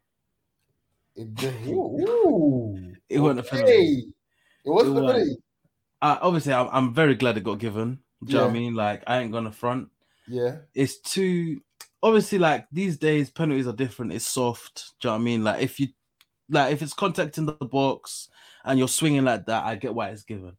[1.17, 4.13] it, the, ooh, It wasn't a penalty.
[4.65, 5.13] It was It a wasn't.
[5.13, 5.37] penalty.
[6.03, 7.99] Uh, obviously, I'm, I'm very glad it got given.
[8.25, 8.75] Do you know what I mean?
[8.75, 9.89] Like, I ain't gonna front.
[10.27, 11.61] Yeah, It's too
[12.03, 14.13] obviously like these days penalties are different.
[14.13, 14.93] It's soft.
[15.01, 15.45] Do you know what I mean?
[15.45, 15.89] Like if you
[16.49, 18.29] like if it's contact in the box
[18.65, 20.57] and you're swinging like that, I get why it's given.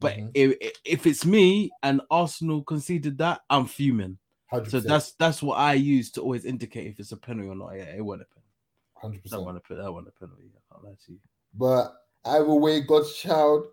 [0.00, 0.30] But Mhm.
[0.34, 4.18] if, if- it's me and Arsenal conceded that, I'm fuming.
[4.46, 7.54] hundred So that's that's what I use to always indicate if it's a penalty or
[7.54, 7.72] not.
[7.74, 8.50] Yeah, it wasn't a penalty.
[8.96, 9.42] hundred That percent.
[9.44, 9.84] wasn't a penalty.
[9.84, 10.44] That wasn't a penalty.
[10.54, 11.18] I can't lie to you,
[11.54, 11.94] But
[12.24, 13.66] either way, God's child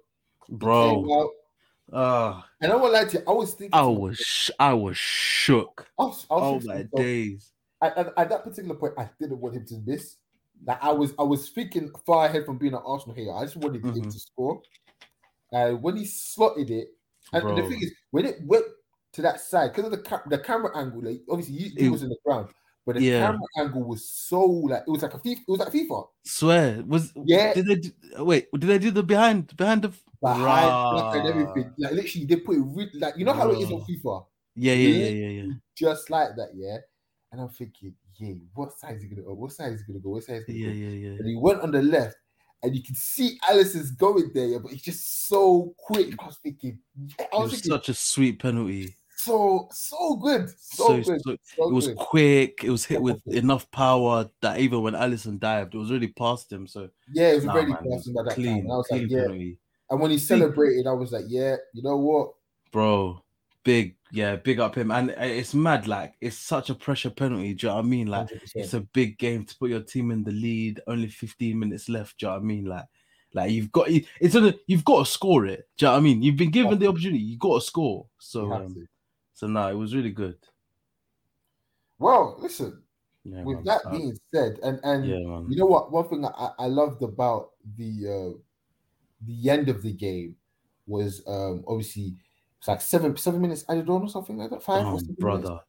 [0.50, 1.32] bro.
[1.94, 4.96] Ah, And I won't lie to you, I was thinking, I was sh- I was
[4.98, 5.88] shook.
[6.00, 7.52] I was, I was Oh my days.
[7.82, 10.16] at, at, at that particular point, I didn't want him to miss.
[10.66, 13.34] Like I was, I was thinking far ahead from being an Arsenal hater.
[13.34, 14.12] I just wanted him Mhm.
[14.12, 14.62] to score.
[15.52, 16.90] And when he slotted it,
[17.34, 18.66] and the thing is, when it went
[19.14, 21.90] to that side, because of the ca- the camera angle, like obviously he, he It-
[21.90, 22.50] was in the ground,
[22.86, 23.20] but the Yeah.
[23.28, 25.40] camera angle was so like it was like a FIFA.
[25.42, 27.54] It was like FIFA Swear was Yeah.
[27.54, 27.92] Did they do,
[28.24, 28.48] wait?
[28.54, 31.74] Did they do the behind behind the behind and everything.
[31.78, 34.74] Like literally, they put it re- like you know how it is on FIFA, Yeah,
[34.74, 35.54] yeah, yeah, yeah, yeah.
[35.76, 36.50] just like that.
[36.56, 36.78] Yeah.
[37.32, 39.34] And I'm thinking, yeah, what side is he gonna go?
[39.34, 40.10] What side is he gonna go?
[40.12, 40.88] What side is he Yeah, gonna go?
[40.88, 41.18] yeah, yeah.
[41.20, 42.16] and he went on the left,
[42.64, 46.14] and you can see Alisson's going there, but he's just so quick.
[46.20, 48.96] I was thinking, yeah, I It was was thinking, such a sweet penalty.
[49.18, 51.22] so so good, so, So, good.
[51.24, 51.98] so- so it was good.
[51.98, 52.64] quick.
[52.64, 56.52] It was hit with enough power that even when Alisson dived, it was really past
[56.52, 56.68] him.
[56.68, 58.60] So Yeah, it was nah, already man, was passing by that clean, time.
[58.66, 59.18] And I was clean like, yeah.
[59.24, 59.58] penalty.
[59.90, 62.32] And when he celebrated, I was like, yeah, you know what?
[62.72, 63.22] bro.
[63.64, 64.92] Big, yeah, big up him.
[64.92, 67.54] And uh, it's mad, like it's such a pressure penalty.
[67.54, 68.08] Do you know what I mean?
[68.08, 68.52] Like 100%.
[68.56, 70.82] it's a big game to put your team in the lead.
[70.88, 72.20] Only 15 minutes left.
[72.20, 72.66] Do you know what I mean?
[72.66, 72.86] Like,
[73.34, 75.68] like you've got it's a, you've got to score it.
[75.78, 76.22] Do you know what I mean?
[76.22, 77.24] You've been given the opportunity.
[77.24, 78.06] You got to score.
[78.20, 78.88] So, have um, to.
[79.34, 80.38] so no, it was really good.
[82.00, 82.82] Well, listen,
[83.24, 83.66] Yeah, with man.
[83.66, 85.92] that Uh, being said, and and yeah, you know what?
[85.92, 88.38] One thing I, I loved about the uh
[89.28, 90.36] the end of the game
[90.88, 92.16] was um obviously
[92.62, 94.62] it's like seven seven minutes added on or something like that.
[94.64, 95.50] Five or Oh, seven minutes.
[95.50, 95.62] brother,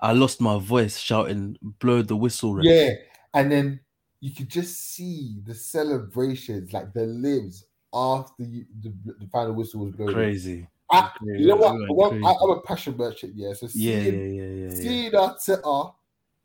[0.00, 2.64] I lost my voice shouting, "Blow the whistle!" Ref.
[2.64, 2.90] Yeah,
[3.34, 3.80] and then
[4.20, 9.84] you could just see the celebrations, like the limbs after you, the, the final whistle
[9.84, 10.14] was blown.
[10.14, 10.68] crazy.
[10.90, 11.76] I, you know what?
[11.90, 12.34] Well, I.
[12.42, 13.52] I'm a passion merchant, yeah.
[13.52, 14.74] So Yeah, seeing, yeah, yeah, yeah, yeah.
[14.74, 15.94] seeing Arteta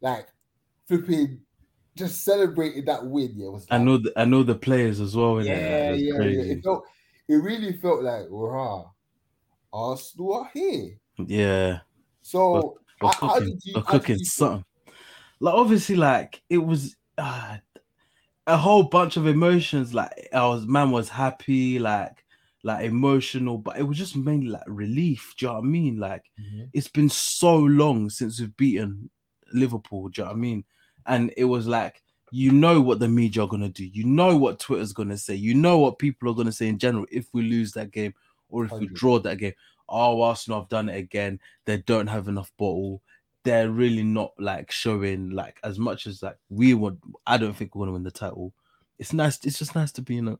[0.02, 0.28] like
[0.88, 1.42] flipping,
[1.96, 5.40] just celebrating that win, yeah, was I know, the, I know the players as well.
[5.40, 6.42] yeah, it yeah, yeah.
[6.54, 6.84] It felt,
[7.28, 8.92] it really felt like, rah,
[9.74, 10.98] Arsenal are here.
[11.18, 11.80] Yeah.
[12.22, 14.48] So, We're how- how cooking, did you- we're how cooking you feel?
[14.48, 14.66] something.
[15.40, 17.58] Like obviously, like it was uh,
[18.48, 19.94] a whole bunch of emotions.
[19.94, 22.24] Like I was, man was happy, like
[22.66, 25.34] like emotional, but it was just mainly like relief.
[25.38, 25.98] Do you know what I mean?
[25.98, 26.70] Like Mhm.
[26.72, 29.10] it's been so long since we've beaten
[29.52, 30.08] Liverpool.
[30.10, 30.64] Do you know what I mean?
[31.06, 33.86] And it was like you know what the media are gonna do.
[33.86, 35.36] You know what Twitter's gonna say.
[35.36, 38.14] You know what people are gonna say in general if we lose that game
[38.50, 39.54] or if we draw that game.
[39.90, 41.40] Oh, Arsenal have done it again.
[41.66, 43.02] They don't have enough bottle.
[43.44, 47.00] They're really not like showing like as much as like we want.
[47.28, 48.54] I don't think we're gonna win the title.
[48.98, 49.44] It's nice.
[49.44, 50.40] It's just nice to be in a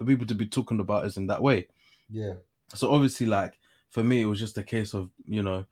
[0.00, 1.66] for people to be talking about us in that way
[2.10, 2.34] Yeah,
[2.74, 3.58] so obviously like
[3.90, 5.66] for me it was just a case of you know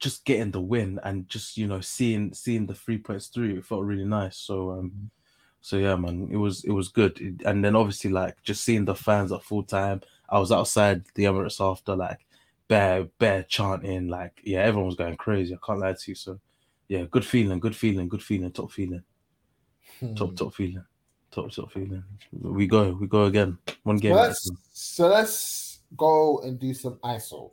[0.00, 3.64] just getting the win and just you know seeing seeing the three points through it
[3.64, 5.10] felt really nice so um
[5.60, 8.94] so yeah man it was it was good and then obviously like just seeing the
[8.94, 10.00] fans at full time
[10.34, 12.26] i was outside the emirates after like
[12.68, 16.38] bear bear chanting like yeah everyone was going crazy i can't lie to you so
[16.88, 19.02] yeah good feeling good feeling good feeling top feeling
[20.16, 20.34] top Hmm.
[20.34, 20.84] top feeling
[21.30, 26.40] top top feeling we go we go again one game So let's, so let's go
[26.40, 27.52] and do some ISOs.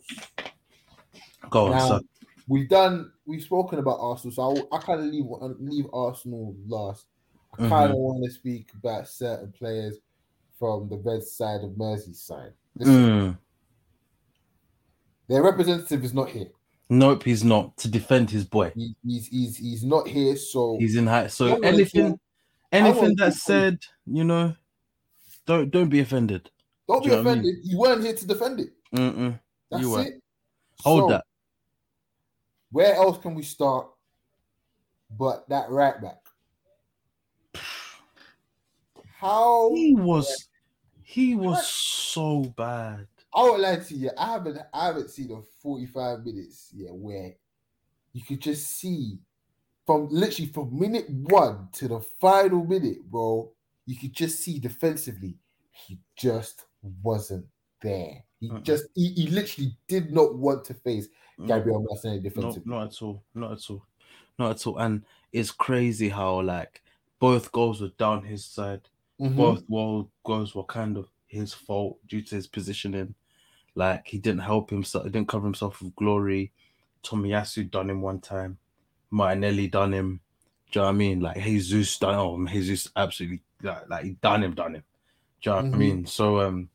[1.49, 2.01] go on Now, son.
[2.47, 5.25] we've done, we've spoken about Arsenal, so I, I kind of leave
[5.59, 7.05] leave Arsenal last.
[7.53, 9.97] I kind of want to speak about certain players
[10.57, 12.53] from the red side of Merseyside.
[12.75, 13.37] Listen, Mm.
[15.27, 16.47] Their representative is not here.
[16.89, 18.73] Nope, he's not to defend his boy.
[18.75, 20.35] He, he's he's he's not here.
[20.35, 21.27] So He's in high.
[21.27, 22.19] So anything,
[22.71, 24.53] anything that's said, you know,
[25.45, 26.49] don't don't be offended.
[26.87, 27.55] don't do be what I offended.
[27.63, 28.69] You weren't here to defend it.
[28.93, 29.39] Mm-mm.
[29.69, 30.01] That's You were.
[30.01, 30.21] it.
[30.81, 31.23] Hold So, that.
[32.71, 33.87] Where else can we start?
[35.17, 36.19] But that right back.
[39.17, 40.49] How He was,
[41.11, 43.07] he was so bad.
[43.35, 44.11] I would lie to you.
[44.17, 47.33] I haven't I haven't seen a 45 minutes yet where
[48.13, 49.19] you could just see
[49.85, 53.51] from literally from minute one to the final minute, bro.
[53.85, 55.35] You could just see defensively,
[55.71, 56.65] he just
[57.03, 57.45] wasn't
[57.81, 58.23] there.
[58.39, 61.07] He just he, he literally did not want to face
[61.39, 61.47] Mm.
[61.47, 62.63] Gabriel Martinelli No, defensively.
[62.71, 63.23] not at all.
[63.33, 63.85] Not at all.
[64.37, 64.77] Not at all.
[64.77, 66.83] And it's crazy how like
[67.19, 68.81] both goals were down his side.
[69.21, 69.35] Mhm.
[69.35, 73.13] Both world goals were kind of his fault due to his positioning.
[73.75, 76.51] Like he didn't help himself, he didn't cover himself with glory.
[77.03, 78.57] Tomiyasu done him one time,
[79.11, 80.19] Martinelli done him.
[80.71, 81.19] Do you know what I mean?
[81.19, 84.83] Like Jesus done oh Jesus absolutely like, like he done him, done him.
[85.41, 86.05] Do you know what I mean?
[86.05, 86.69] So um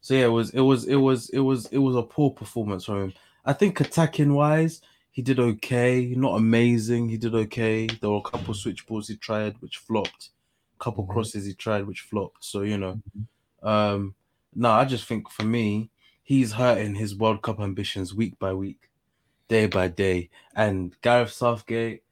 [0.00, 2.84] so yeah, it was it was it was it was it was a poor performance
[2.84, 3.12] from him.
[3.44, 4.80] I think attacking wise,
[5.10, 7.08] he did okay, not amazing.
[7.08, 7.86] He did okay.
[7.86, 10.30] There were a couple switchboards he tried which flopped,
[10.78, 11.10] couple Mhm.
[11.12, 12.44] crosses he tried which flopped.
[12.44, 13.68] So you know, Mhm.
[13.68, 14.14] um,
[14.54, 15.90] no, I just think for me,
[16.22, 18.90] he's hurting his World Cup ambitions week by week,
[19.48, 20.30] day by day.
[20.54, 22.02] And Gareth Southgate,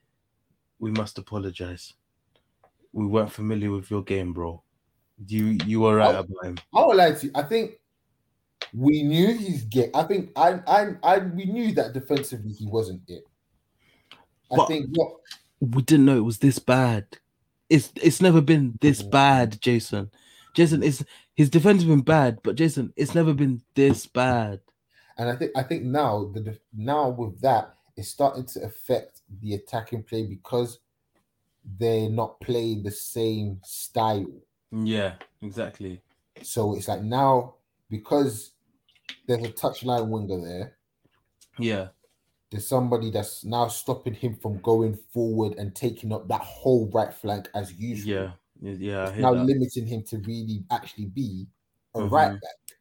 [0.79, 1.95] we must apologize.
[2.93, 4.63] We weren't familiar with your game, bro.
[5.27, 6.21] You you were right Oh.
[6.21, 6.59] about him.
[6.75, 7.31] I would like to.
[7.35, 7.81] I think
[8.73, 9.91] we knew he's get.
[9.95, 13.25] I think I, I, I, we knew that defensively he wasn't it.
[14.53, 15.21] I But- think what
[15.61, 17.07] we didn't know it was this bad.
[17.75, 19.11] It's it's never been this Mhm.
[19.11, 20.11] bad, Jason.
[20.55, 21.03] Jason, it's
[21.35, 24.61] his defense has been bad, but Jason, it's never been this bad.
[25.19, 29.55] And I think I think now the now with that it's starting to affect the
[29.55, 30.79] attacking play because
[31.79, 34.27] they're not playing the same style.
[34.71, 36.01] Yeah, exactly.
[36.43, 37.55] So it's like now
[37.91, 38.53] because
[39.27, 40.77] there's a touchline winger there,
[41.59, 41.89] Yeah.
[42.55, 47.13] There's somebody that's now stopping him from going forward and taking up that whole right
[47.13, 48.31] flank as usual.
[48.61, 48.71] Yeah.
[48.79, 48.99] Yeah.
[48.99, 49.45] I It's hear now that.
[49.45, 51.49] limiting him to really actually be
[51.97, 52.11] a Mhm.
[52.13, 52.79] right back,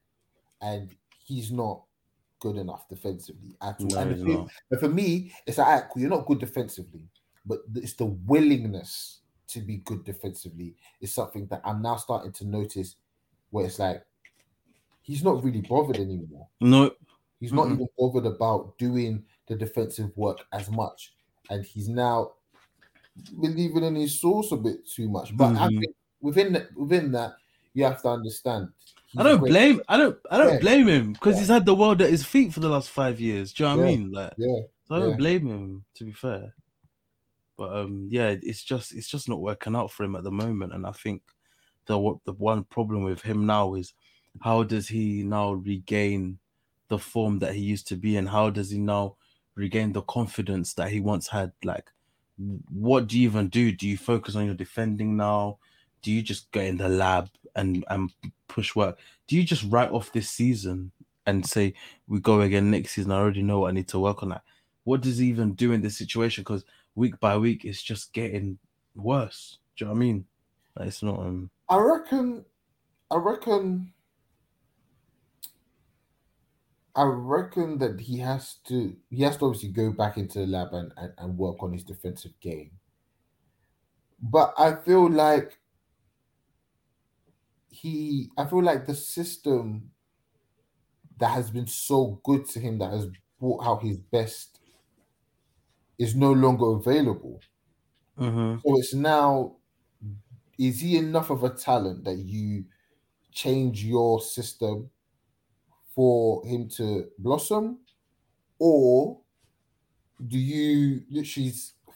[0.62, 1.86] and he's not
[2.40, 3.88] good enough defensively at all.
[3.88, 4.52] No, and the he's thing- not.
[4.70, 7.10] but for me, it's like you're not good defensively,
[7.44, 12.46] but it's the willingness to be good defensively is something that I'm now starting to
[12.46, 12.96] notice,
[13.50, 14.06] where it's like
[15.02, 16.48] he's not really bothered anymore.
[16.62, 16.92] No.
[17.40, 17.74] He's not Mhm.
[17.74, 21.13] even bothered about doing the defensive work as much,
[21.49, 22.34] and he's now
[23.39, 25.36] believing in his source a bit too much.
[25.36, 25.79] But I Mhm.
[25.79, 27.36] think within that, within that,
[27.73, 28.69] you have to understand.
[29.17, 29.82] I don't blame.
[29.88, 30.19] I don't.
[30.32, 30.60] I don't Yeah.
[30.60, 31.41] blame him because Yeah.
[31.41, 33.53] he's had the world at his feet for the last five years.
[33.53, 34.12] Do you know what I mean?
[34.12, 35.17] Like, Yeah, so I don't yeah.
[35.17, 35.86] blame him.
[35.95, 36.56] To be fair,
[37.58, 40.73] but um, yeah, it's just it's just not working out for him at the moment,
[40.73, 41.21] and I think
[41.86, 43.93] the the one problem with him now is
[44.41, 46.39] how does he now regain
[46.88, 49.17] the form that he used to be and How does he now
[49.56, 51.52] regain the confidence that he once had?
[51.63, 51.92] Like,
[52.70, 53.72] what do you even do?
[53.72, 55.60] Do you focus on your defending now?
[56.02, 58.12] Do you just get in the lab and and
[58.48, 58.98] push work?
[59.28, 60.92] Do you just write off this season
[61.26, 61.74] and say
[62.08, 63.12] we go again next season?
[63.12, 64.44] I already know what I need to work on that.
[64.84, 66.42] What does he even do in this situation?
[66.42, 68.58] Because week by week, it's just getting
[68.96, 69.60] worse.
[69.78, 70.26] Do you know what I mean?
[70.78, 71.20] Like, it's not.
[71.20, 72.44] Um, I reckon.
[73.10, 73.92] I reckon.
[76.95, 78.97] I reckon that he has to.
[79.12, 81.84] He has to obviously go back into the lab and, and, and work on his
[81.84, 82.79] defensive game.
[84.23, 85.60] But I feel like
[87.69, 88.29] he.
[88.38, 89.91] I feel like the system
[91.17, 93.08] that has been so good to him that has
[93.39, 94.60] brought out his best
[95.97, 97.39] is no longer available.
[98.17, 98.63] mhm.
[98.65, 99.58] So it's now,
[100.58, 102.65] is he enough of a talent that you
[103.32, 104.91] change your system
[105.95, 107.79] for him to blossom?
[108.60, 109.21] Or
[110.25, 111.53] do you literally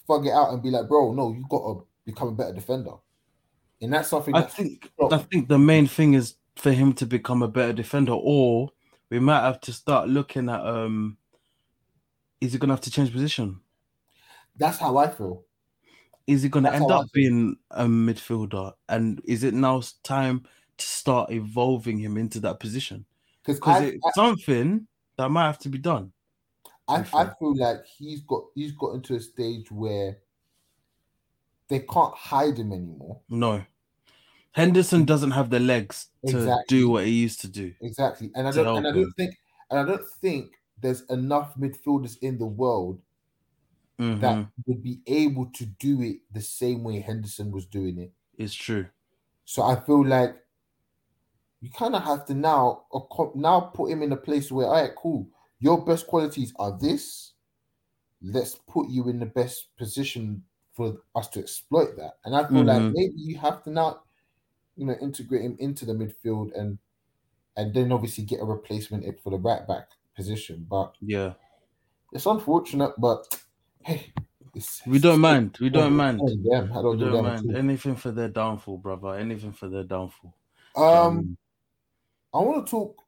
[0.08, 2.94] fug it out and be like, bro, no, you got to become a better defender?
[3.82, 4.92] And that's something I that's think.
[5.12, 8.72] I think the main thing is for him to become a better defender, or
[9.10, 11.18] we might have to start looking at um
[12.42, 13.62] is he gonna have to change position?
[14.56, 15.44] that's how I feel.
[16.28, 18.74] Is he gonna That's end up being a midfielder?
[18.90, 20.46] And is it now time
[20.78, 23.06] to start evolving him into that position?
[23.48, 26.14] Because Because I, it's something that might have to be done.
[26.88, 30.20] I, be I feel like he's got he's got into a stage where
[31.70, 33.22] they can't hide him anymore.
[33.30, 33.66] No.
[34.54, 36.64] Henderson doesn't have the legs to Exactly.
[36.68, 37.76] do what he used to do.
[37.82, 39.36] Exactly, and I don't, and I don't think,
[39.70, 43.02] and I don't think there's enough midfielders in the world
[44.00, 44.20] Mhm.
[44.22, 48.14] that would be able to do it the same way Henderson was doing it.
[48.38, 48.88] It's true.
[49.46, 50.36] So I feel like
[51.62, 52.86] you kind of have to now
[53.36, 57.34] now put him in a place where, all right, cool, your best qualities are this.
[58.22, 62.20] Let's put you in the best position for us to exploit that.
[62.26, 62.92] And I feel like Mhm.
[62.92, 64.04] maybe you have to now,
[64.78, 66.80] you know, integrate him into the midfield and
[67.58, 70.66] and then obviously get a replacement for the right back position.
[70.70, 71.36] But Yeah.
[72.12, 73.42] it's unfortunate, but
[73.84, 74.14] hey,
[74.56, 75.58] it's, We don't mind.
[75.60, 76.20] We don't mind.
[76.44, 76.72] them.
[76.74, 79.14] I don't We give don't mind anything for their downfall, brother.
[79.16, 80.34] Anything for their downfall.
[80.76, 81.38] Um,
[82.38, 83.02] I want to talk,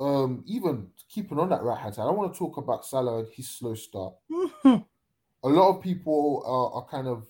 [0.00, 2.06] um, even keeping on that right hand side.
[2.06, 4.14] I want to talk about Salah and his slow start.
[4.64, 7.26] A lot of people are, are kind of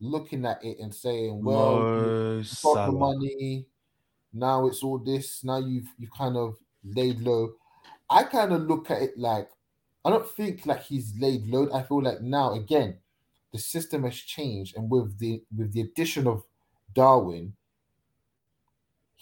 [0.00, 1.78] looking at it and saying, "Well,
[2.38, 3.66] you got the money.
[4.32, 5.44] Now it's all this.
[5.44, 7.52] Now you've you've kind of laid low."
[8.10, 9.48] I kind of look at it like
[10.04, 11.72] I don't think like he's laid low.
[11.72, 12.98] I feel like now again,
[13.52, 16.44] the system has changed, and with the with the addition of
[16.94, 17.54] Darwin,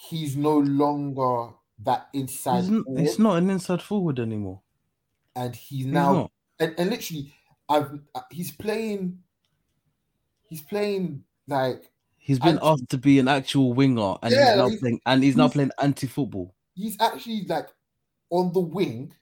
[0.08, 2.64] he's no longer that inside.
[2.64, 4.60] He's it's not an inside forward anymore.
[5.36, 6.30] and he's He's now not.
[6.58, 7.32] and, and literally,
[7.68, 9.18] I've uh, he's playing.
[10.42, 11.84] He's playing like
[12.22, 15.00] He's been Anti- asked to be an actual winger, and Yeah, he's now he's- playing,
[15.06, 16.54] and he's now playing anti-football.
[16.74, 17.68] he's actually like
[18.30, 19.14] on the wing,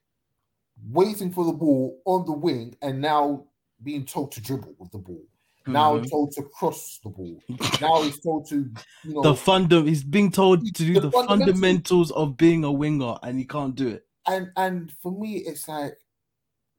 [0.90, 3.44] waiting for the ball on the wing, and now
[3.82, 5.22] being told to dribble with the ball.
[5.68, 6.10] Now Mhm.
[6.10, 7.40] told to cross the ball.
[7.80, 8.70] Now he's told to,
[9.04, 11.46] you know, the funda- he's being told to do The the, fundamentals.
[11.50, 14.06] fundamentals of being a winger, and he can't do it.
[14.26, 15.96] and and for me, it's like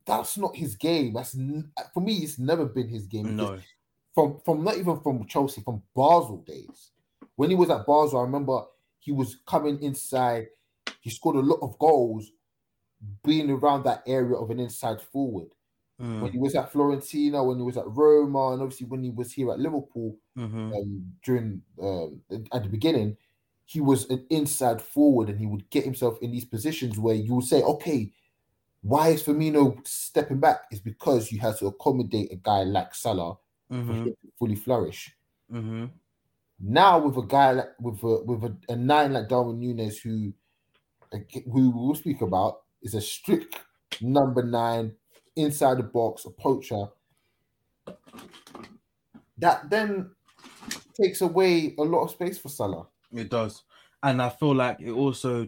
[0.05, 1.13] that's not his game.
[1.13, 1.34] That's
[1.93, 3.36] for me, it's never been his game.
[3.36, 3.59] No,
[4.16, 6.91] from from not even from Chelsea, from Basel days.
[7.36, 8.66] When he was at Basel, I remember
[8.99, 10.47] he was coming inside.
[11.01, 12.32] He scored a lot of goals,
[13.24, 15.49] being around that area of an inside forward.
[16.00, 19.10] Mm, When he was at Fiorentina, when he was at Roma, and obviously when he
[19.12, 20.80] was here at Liverpool mhm.
[20.80, 22.22] um, during um,
[22.54, 23.18] at the beginning,
[23.66, 27.36] he was an inside forward, and he would get himself in these positions where you
[27.36, 28.14] would say, "Okay,
[28.82, 30.62] Why is Firmino stepping back?
[30.72, 33.38] Is because you had to accommodate a guy like Salah
[33.84, 35.16] for Mhm, him to fully flourish.
[35.50, 36.00] mhm.
[36.62, 40.34] Now with a guy like with a with a, a nine like Darwin Nunez, who
[41.52, 43.60] who we'll speak about, is a strict
[44.02, 44.95] number nine
[45.41, 46.85] inside the box, a poacher.
[49.37, 50.11] That then
[51.01, 52.87] takes away a lot of space for Salah.
[53.13, 53.63] It does.
[54.03, 55.47] And I feel like it also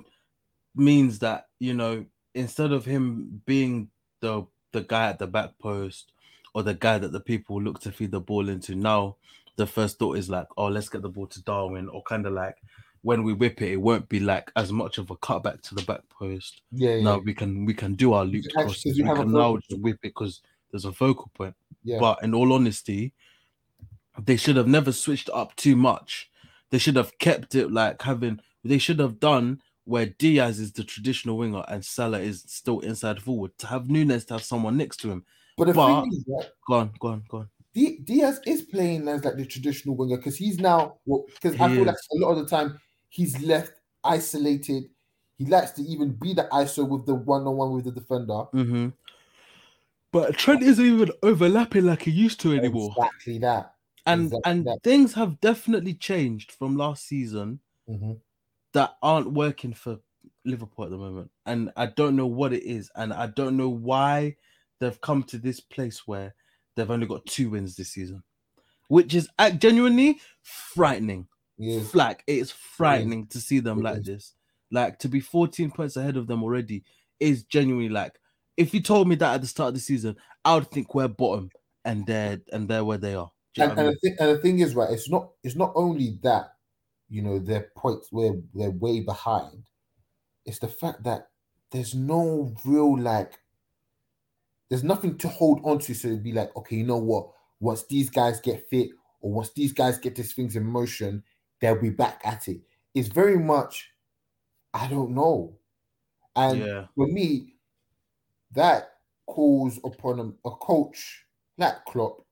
[0.76, 3.90] means that, you know, instead of him being
[4.22, 6.14] the the guy at the back post
[6.54, 9.18] or the guy that the people look to feed the ball into, now
[9.58, 12.34] the first thought is like, oh, let's get the ball to Darwin, or kind of
[12.34, 12.56] like
[13.04, 15.82] when we whip it, it won't be like as much of a cutback to the
[15.84, 16.62] back post.
[16.72, 18.98] Yeah, yeah, Now we can we can do our loop crosses.
[18.98, 20.42] We can now just whip it because
[20.72, 21.56] there's a focal point.
[21.84, 22.00] yeah.
[22.00, 23.14] But in all honesty,
[24.24, 26.30] they should have never switched up too much.
[26.70, 28.40] They should have kept it like having.
[28.64, 33.22] They should have done where Diaz is the traditional winger and Salah is still inside
[33.22, 33.58] forward.
[33.60, 35.26] To have Nunez to have someone next to him.
[35.58, 37.50] but the but- thing is that Go on, go on, go on.
[37.74, 41.76] D- Diaz is playing as like the traditional winger because he's now because I He
[41.78, 42.78] feel like a lot of the time
[43.12, 44.92] he's left isolated.
[45.38, 48.46] He likes to even be the ISO with the one on one with the defender.
[48.54, 48.94] hmm
[50.14, 52.98] But Trent isn't even overlapping like he used to anymore.
[52.98, 53.76] Exactly that.
[54.06, 54.80] And exactly and that.
[54.84, 58.22] things have definitely changed from last season Mhm.
[58.74, 60.00] that aren't working for
[60.46, 61.32] Liverpool at the moment.
[61.46, 62.90] And I don't know what it is.
[62.96, 64.38] And I don't know why
[64.80, 66.36] they've come to this place where
[66.76, 68.24] they've only got two wins this season,
[68.90, 71.28] which is uh, genuinely frightening.
[71.62, 71.94] He is.
[71.96, 74.06] Like, it's frightening to see them It like is.
[74.06, 74.34] this.
[74.72, 76.84] Like, to be 14 points ahead of them already
[77.20, 78.18] is genuinely like,
[78.58, 81.08] if you told me that at the start of the season, I would think we're
[81.08, 81.52] bottom
[81.86, 83.32] and they're and they're where they are.
[83.58, 83.88] Know And, I and, mean?
[83.94, 84.92] the thing, and the thing is, right?
[84.92, 85.32] It's not.
[85.44, 86.54] It's not only that.
[87.10, 89.64] You know, their points where they're way behind.
[90.46, 91.28] It's the fact that
[91.72, 93.34] there's no real like.
[94.70, 97.30] There's nothing to hold on to, so it'd be like, okay, you know what?
[97.60, 98.90] Once these guys get fit,
[99.20, 101.24] or once these guys get these things in motion,
[101.62, 102.62] they'll be back at it.
[102.96, 103.92] It's very much,
[104.74, 105.58] I don't know,
[106.36, 106.88] and yeah.
[106.96, 107.56] for me,
[108.54, 111.26] that calls upon a, a coach
[111.58, 112.26] like Klopp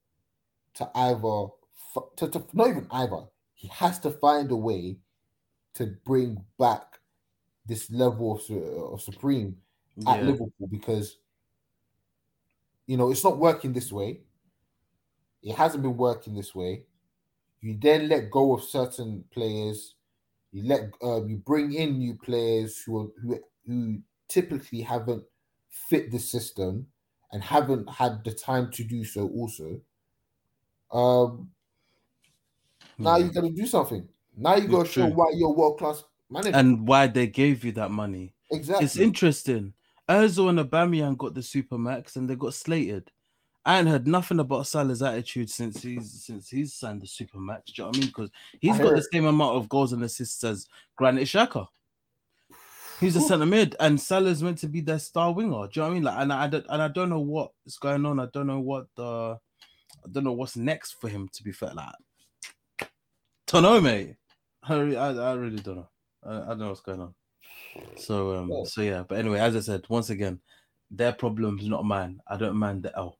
[0.75, 1.47] to either
[2.17, 3.23] to, to not even either
[3.53, 4.97] he has to find a way
[5.75, 6.99] to bring back
[7.65, 9.57] this level of, uh, of supreme
[10.07, 10.25] at Yeah.
[10.25, 11.17] Liverpool because
[12.87, 14.21] you know it's not working this way.
[15.41, 16.83] It hasn't been working this way.
[17.61, 19.95] You then let go of certain players.
[20.51, 25.23] You let uh, you bring in new players who are, who who typically haven't
[25.69, 26.87] fit the system
[27.31, 29.27] and haven't had the time to do so.
[29.27, 29.81] Also,
[30.91, 31.49] um,
[32.97, 34.07] now you got to do something.
[34.35, 36.55] Now you got to show why you're world class manager.
[36.55, 38.33] and why they gave you that money.
[38.51, 38.85] exactly.
[38.85, 39.73] It's interesting.
[40.07, 43.11] Özil and Aubameyang got the supermax and they got slated.
[43.65, 47.65] I ain't heard nothing about Salah's attitude since he's since he's signed the supermax.
[47.65, 48.07] Do you know what I mean?
[48.07, 51.67] Because he's I got the same amount of goals and assists as Granit Xhaka.
[52.99, 55.67] He's a centre mid, and Salah's meant to be their star winger.
[55.67, 56.03] Do you know what I mean?
[56.03, 58.19] Like, and I don't, and I don't know what's going on.
[58.19, 59.37] I don't know what the,
[60.03, 61.29] I don't know what's next for him.
[61.33, 62.89] To be fair, like,
[63.47, 64.15] don't know, mate.
[64.63, 65.89] I, I, I really don't know.
[66.25, 67.13] I, I don't know what's going on.
[67.95, 68.63] So, um, Yeah.
[68.65, 69.03] so yeah.
[69.07, 70.39] But anyway, as I said, once again,
[70.91, 72.19] their problems, not mine.
[72.27, 73.18] I don't mind the L.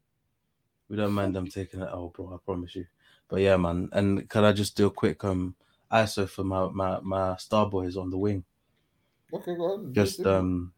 [0.90, 2.34] We don't mind them taking it L, bro.
[2.34, 2.86] I promise you.
[3.28, 3.90] But yeah, man.
[3.94, 5.56] And can I just do a quick um
[5.92, 8.44] ISO for my my my star boys on the wing?
[9.34, 9.94] okay, go on.
[9.94, 10.74] just um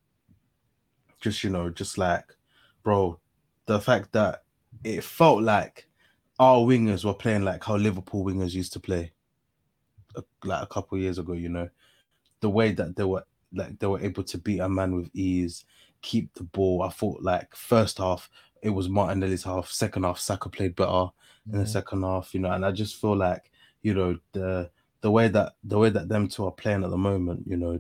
[1.19, 2.35] just you know just like
[2.83, 3.19] bro
[3.65, 4.43] the fact that
[4.83, 5.87] it felt like
[6.39, 9.11] our wingers were playing like how liverpool wingers used to play
[10.43, 11.69] like a couple years ago you know
[12.39, 15.65] the way that they were like they were able to beat a man with ease
[16.01, 18.29] keep the ball i thought like first half
[18.61, 21.07] it was martinelli's half second half saka played better
[21.51, 21.67] in the Mhm.
[21.67, 23.51] second half, you know, and I just feel like,
[23.81, 24.69] you know, the
[25.01, 27.79] the way that the way that them two are playing at the moment, you know,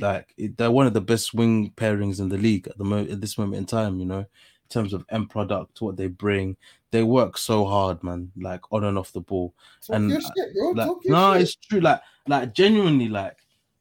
[0.00, 3.10] like it, they're one of the best wing pairings in the league at the moment
[3.10, 6.56] at this moment in time, you know, in terms of end product, what they bring,
[6.90, 9.54] they work so hard, man, like on and off the ball.
[9.86, 10.32] Talk and, shit.
[10.74, 11.42] Like, no, shit.
[11.42, 11.80] it's true.
[11.80, 13.36] Like, like genuinely, like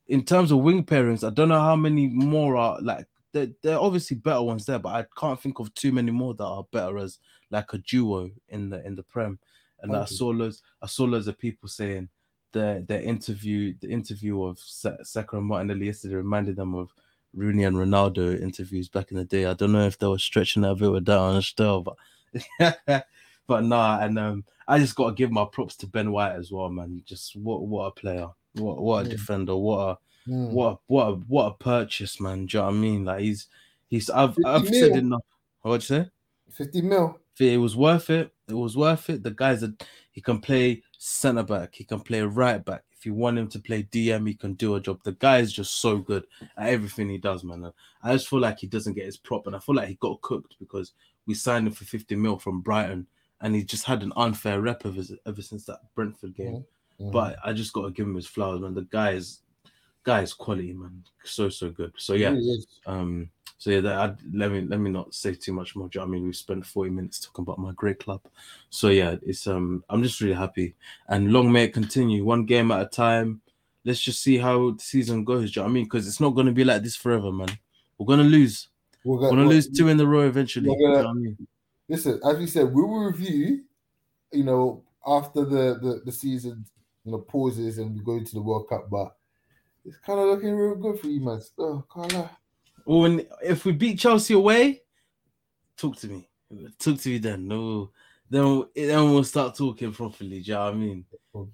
[0.07, 3.07] in terms of wing pairings, I don't know how many more are like.
[3.31, 6.33] There, there are obviously better ones there, but I can't think of too many more
[6.33, 7.19] that are better as
[7.51, 9.39] like a duo in the in the prem.
[9.81, 12.09] And I saw loads, I saw loads of people saying
[12.51, 16.91] the the interview, the interview of Sa- Saka and Martinelli yesterday reminded them of
[17.33, 19.45] Rooney and Ronaldo interviews back in the day.
[19.45, 21.95] I don't know if they were stretching that a bit with that on still, but
[23.47, 26.51] but nah, and um, I just got to give my props to Ben White as
[26.51, 27.01] well, man.
[27.05, 29.11] Just what what a player, what what a Mm.
[29.11, 29.97] defender, what a
[30.27, 30.51] Mm.
[30.51, 32.45] what a, what a, what a purchase, man.
[32.45, 33.05] Do you know what I mean?
[33.05, 33.47] Like he's
[33.87, 34.73] He's I've I've mil.
[34.73, 35.23] said enough.
[35.61, 36.09] What'd you say?
[36.51, 37.19] 50 mil.
[37.39, 38.31] It was worth it.
[38.47, 39.23] It was worth it.
[39.23, 39.73] The guy's a
[40.11, 41.73] he can play centre back.
[41.73, 42.83] He can play right back.
[42.91, 44.99] If you want him to play DM, he can do a job.
[45.03, 47.63] The guy is just so good at everything he does, man.
[47.63, 49.95] And I just feel like he doesn't get his prop, and I feel like he
[49.95, 50.91] got cooked because
[51.25, 53.07] we signed him for 50 mil from Brighton,
[53.41, 56.65] and he just had an unfair rep ever, ever since that Brentford game.
[56.99, 57.11] Mhm.
[57.13, 58.73] But I just got to give him his flowers, man.
[58.73, 59.39] The guy is
[60.03, 61.03] guy is quality, man.
[61.23, 61.93] So so good.
[61.97, 62.35] So yeah,
[62.85, 65.89] um, so yeah, that, let me let me not say too much more.
[65.89, 68.21] do you know what I mean, we've spent forty minutes talking about my great club.
[68.69, 70.75] So yeah, it's um, I'm just really happy,
[71.07, 73.41] and long may it continue, one game at a time.
[73.85, 75.51] Let's just see how the season goes.
[75.51, 75.83] Do you know what I mean?
[75.85, 77.49] Because it's not going to be like this forever, man.
[77.97, 78.69] We're gonna lose.
[79.03, 80.69] We're gonna, gonna lose two in the row eventually.
[80.69, 81.47] Do you know I mean?
[81.87, 83.63] Listen, as we said, we will review,
[84.31, 86.65] you know, after the, the, the season,
[87.03, 89.15] you know, pauses and we go into the World Cup, but
[89.89, 91.41] it's kind of looking real good for you, man.
[91.57, 92.29] Oh, lie.
[92.85, 94.83] Well, when if we beat Chelsea away,
[95.75, 96.29] talk to me.
[96.77, 97.47] Talk to me then.
[97.47, 97.91] No,
[98.29, 100.41] then then we'll start talking properly.
[100.41, 101.05] Do you know what I mean?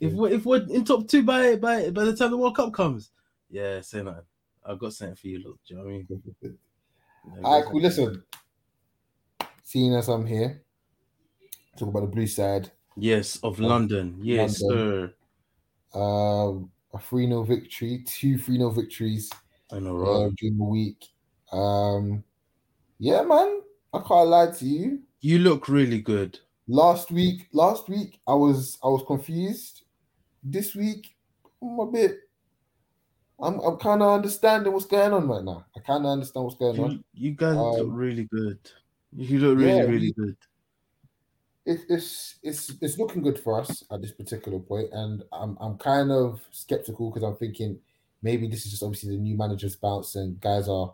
[0.02, 2.74] If we're if we're in top two by by by the time the World Cup
[2.74, 3.12] comes,
[3.50, 4.24] yeah, say nothing.
[4.66, 5.60] I've got something for you, look.
[5.66, 6.08] Do you know what I mean?
[6.42, 7.82] Yeah, All right, cool.
[7.82, 8.24] Listen,
[9.64, 10.62] seeing as I'm here,
[11.78, 12.72] talk about the blue side.
[12.98, 14.20] Yes, of London.
[14.22, 15.14] Yes, London.
[15.94, 16.00] sir.
[16.00, 19.32] Um, a 3 0 victory, two 3 0 victories
[19.72, 21.06] I know, uh, during the week.
[21.52, 22.24] Um,
[23.00, 23.62] yeah, man,
[23.94, 25.02] I can't lie to you.
[25.22, 26.40] You look really good.
[26.68, 29.84] Last week, last week I was I was confused.
[30.44, 31.16] This week,
[31.62, 32.20] I'm a bit.
[33.40, 35.66] I'm I'm kind of understanding what's going on right now.
[35.76, 36.92] I kind of understand what's going on.
[36.92, 38.60] You, you guys look Um, really good.
[39.16, 40.38] You look really, yeah, really we- good.
[41.66, 45.78] It, it's it's it's looking good for us at this particular point, and I'm I'm
[45.78, 47.80] kind of skeptical because I'm thinking
[48.22, 50.94] maybe this is just obviously the new manager's bounce and guys are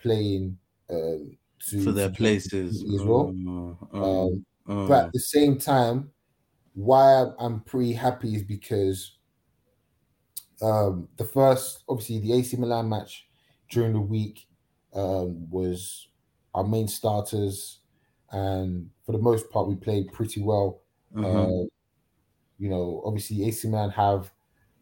[0.00, 0.58] playing
[0.90, 1.36] um,
[1.68, 3.32] to For their to- places as well.
[3.32, 6.10] Mm, Um, mm, But at the same time,
[6.74, 9.18] why I'm- I'm pretty happy is because
[10.60, 13.26] um, the first, obviously, the AC Milan match
[13.70, 14.46] during the week
[14.94, 16.08] um, was
[16.54, 17.80] our main starters,
[18.32, 20.80] and for the most part, we played pretty well.
[21.14, 21.24] Mhm.
[21.24, 21.68] Uh,
[22.58, 24.30] you know, obviously, AC Milan have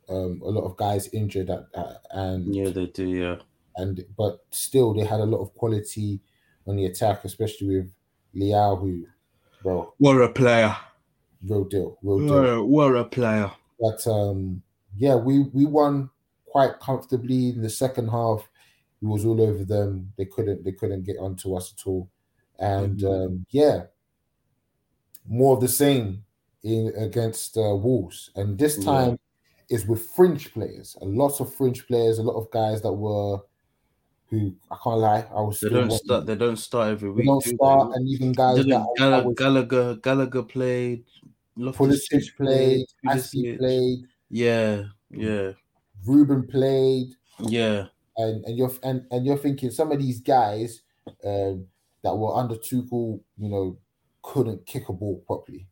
[0.09, 3.09] um, a lot of guys injured, at, at, and yeah, they do.
[3.09, 3.37] Yeah.
[3.77, 6.21] and but still, they had a lot of quality
[6.67, 7.93] on the attack, especially with
[8.35, 9.07] Leão, who,
[9.63, 10.77] bro, What a player!
[11.49, 12.67] real deal, real deal.
[12.67, 13.51] What a player!
[13.81, 14.63] But um,
[14.97, 16.11] yeah, we we won
[16.47, 18.49] quite comfortably in the second half.
[19.01, 20.13] It was all over them.
[20.19, 22.11] They couldn't they couldn't get onto us at all.
[22.61, 23.27] And Mhm.
[23.27, 23.85] um, yeah,
[25.27, 26.25] more of the same
[26.63, 28.31] in against uh, Wolves.
[28.37, 28.85] And this Yeah.
[28.85, 29.19] time
[29.71, 30.97] is with fringe players.
[31.01, 32.19] A lot of fringe players.
[32.19, 33.39] A lot of guys that were
[34.29, 35.27] who I can't lie.
[35.35, 36.27] I was They don't start.
[36.27, 37.27] They don't start every They week.
[37.27, 37.57] don't do they?
[37.57, 41.05] start, and even guys that I- I Gall- was- Gallagher Gallagher played.
[41.59, 42.87] Pulisic played,
[43.59, 45.53] played, Yeah, yeah,
[46.07, 47.17] Ruben played.
[47.41, 47.89] yeah.
[48.17, 50.83] and and you're and, and you're thinking some of these guys
[51.25, 51.67] um,
[52.03, 53.77] that were under Tuchel, you know,
[54.23, 55.67] couldn't kick a ball properly.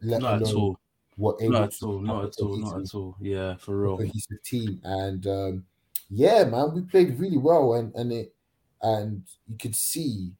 [0.00, 0.78] Let Not at alone all.
[1.16, 2.00] were able Not at all.
[2.00, 2.56] Not at all.
[2.56, 3.16] Not at all.
[3.20, 3.96] Yeah, for real.
[3.98, 4.80] cohesive team.
[4.84, 5.64] And um,
[6.10, 8.34] yeah, man, we played really well, and and it
[8.82, 10.30] and you could see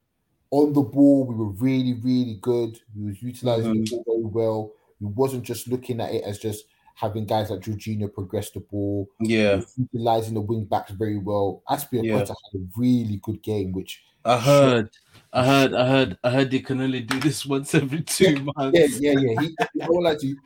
[0.51, 2.79] on the ball we were really really good.
[2.97, 3.97] We was utilizing Mm-hmm.
[3.97, 4.73] the ball very well.
[5.01, 9.09] We wasn't just looking at it as just having guys like Jorginho progress the ball.
[9.21, 11.63] Yeah, utilizing the wing backs very well.
[11.69, 12.19] Azpi Yeah.
[12.19, 12.35] had a
[12.77, 14.91] really good game, which I heard.
[15.33, 15.75] I heard.
[15.75, 16.19] I heard.
[16.25, 18.79] I heard they can only do this once every two months.
[18.79, 19.41] yeah, yeah, yeah.
[19.41, 20.37] He, I won't lie to you.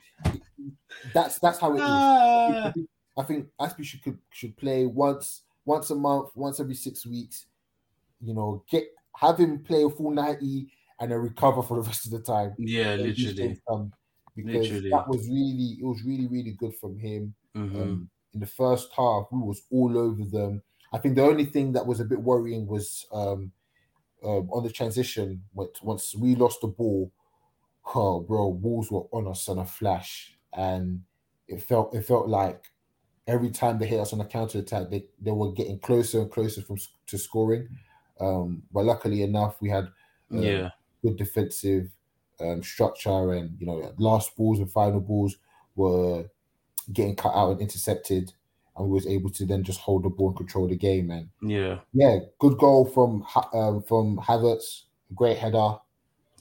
[1.14, 1.82] That's that's how it is.
[1.84, 2.72] Ah.
[3.18, 7.46] I think Azpi should could, should play once once a month, once every six weeks.
[8.20, 8.84] You know, get
[9.16, 10.68] have him play a full ninety
[11.00, 12.54] and then recover for the rest of the time.
[12.58, 13.60] Yeah, literally.
[14.34, 14.90] because Literally.
[14.90, 17.34] that was really it was really really good from him.
[17.56, 17.82] Mhm.
[17.82, 20.62] Um, in the first half, we was all over them.
[20.92, 23.52] I think the only thing that was a bit worrying was um,
[24.24, 25.44] um, on the transition.
[25.54, 27.12] Once once we lost the ball,
[27.94, 31.04] oh bro, Wolves were on us on a flash, and
[31.48, 32.66] it felt it felt like
[33.26, 36.30] every time they hit us on a counter attack, they, they were getting closer and
[36.30, 37.68] closer from to scoring.
[38.20, 39.88] Um, but luckily enough, we had
[40.32, 40.70] um, Yeah.
[41.02, 41.90] good defensive
[42.40, 45.36] um, structure, and you know, last balls and final balls
[45.76, 46.28] were
[46.92, 48.32] getting cut out and intercepted,
[48.76, 51.10] and was able to then just hold the ball and control the game.
[51.10, 51.78] And Yeah.
[51.92, 54.82] yeah, good goal from um, from Havertz,
[55.14, 55.76] great header.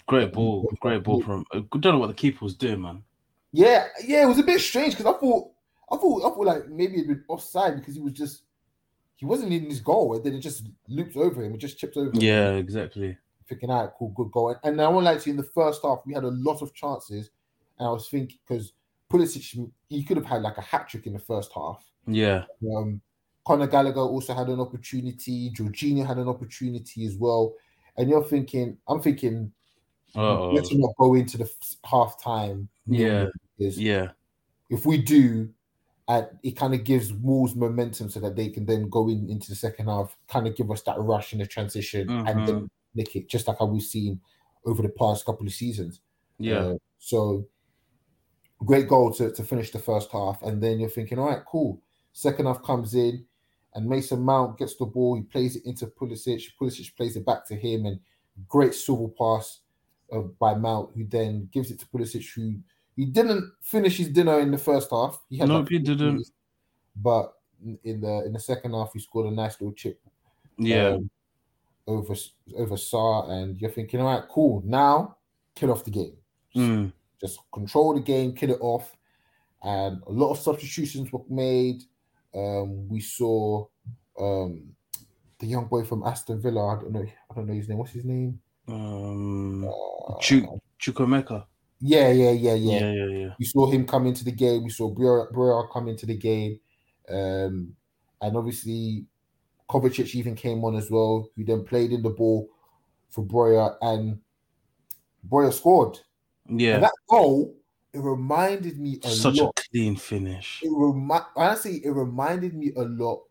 [0.08, 0.68] Great ball.
[0.80, 1.46] Great ball from.
[1.54, 3.04] I don't know what the keeper was doing, man.
[3.54, 5.52] Yeah, yeah, it was a bit strange because I thought,
[5.92, 8.44] I thought, I thought like maybe it'd been offside because he was just
[9.16, 11.54] he wasn't in his goal, and then it just looped over him.
[11.54, 12.10] It just chipped over.
[12.10, 12.16] him.
[12.22, 13.18] Yeah, exactly.
[13.48, 14.50] thinking, all right, cool, good goal.
[14.50, 16.74] And, and I won't lie to in the first half, we had a lot of
[16.74, 17.30] chances,
[17.78, 18.74] and I was thinking because
[19.12, 21.84] Pulisic, he could have had like a hat trick in the first half.
[22.08, 22.44] Yeah.
[22.76, 23.02] Um,
[23.46, 25.52] Conor Gallagher also had an opportunity.
[25.52, 27.54] Jorginho had an opportunity as well.
[27.98, 29.52] And you're thinking, I'm thinking,
[30.16, 31.50] let's not go into the
[31.86, 32.70] half time.
[32.88, 33.28] Yeah.
[33.58, 34.10] Yeah.
[34.70, 35.50] if we do,
[36.08, 39.50] uh, it kind of gives Wolves momentum so that they can then go in into
[39.50, 42.46] the second half, kind of give us that rush in the transition and Mm-hmm.
[42.46, 44.20] then nick it, just like how we've seen
[44.66, 46.02] over the past couple of seasons.
[46.40, 46.60] Yeah.
[46.60, 47.46] Uh, so
[48.66, 50.42] great goal to, to finish the first half.
[50.42, 51.82] And then you're thinking, all right, cool.
[52.14, 53.26] Second half comes in
[53.74, 55.16] and Mason Mount gets the ball.
[55.16, 56.44] He plays it into Pulisic.
[56.60, 58.00] Pulisic plays it back to him and
[58.48, 59.60] great swivel pass
[60.12, 62.56] uh, by Mount, who then gives it to Pulisic, who
[62.96, 65.22] he didn't finish his dinner in the first half.
[65.30, 66.16] He had Nope, he didn't.
[66.16, 66.32] threes,
[66.98, 67.34] But
[67.84, 70.02] in the in the second half, he scored a nice little chip
[70.58, 70.90] Yeah.
[70.96, 71.10] um,
[71.88, 72.14] over
[72.58, 74.62] over Sá, and you're thinking, all right, cool.
[74.66, 75.16] Now
[75.56, 76.18] kill off the game.
[76.56, 76.92] Mm.
[77.22, 78.96] Just control the game, kill it off.
[79.64, 81.84] And a lot of substitutions were made.
[82.34, 83.66] Um, we saw
[84.20, 84.74] um,
[85.40, 86.78] the young boy from Aston Villa.
[86.78, 87.06] I don't know.
[87.30, 87.78] I don't know his name.
[87.78, 88.40] What's his name?
[88.68, 89.66] Um.
[89.66, 90.46] Uh, Chuk
[90.80, 91.46] Chukwuemeka.
[91.80, 92.80] yeah, yeah, yeah, yeah.
[92.80, 92.92] Yeah.
[92.92, 93.06] Yeah.
[93.06, 93.34] Yeah.
[93.40, 94.64] We saw him come into the game.
[94.64, 96.60] We saw Broja come into the game.
[97.10, 97.74] Um,
[98.22, 99.06] and obviously,
[99.70, 102.48] Kovacic even came on as well, who then played in the ball
[103.10, 104.20] for Broja, and
[105.28, 106.00] Broja scored.
[106.48, 106.76] Yeah.
[106.76, 107.56] And that goal,
[107.94, 109.54] it reminded me a Such lot.
[109.58, 110.62] a clean finish.
[110.64, 113.24] It remi- honestly, it reminded me a lot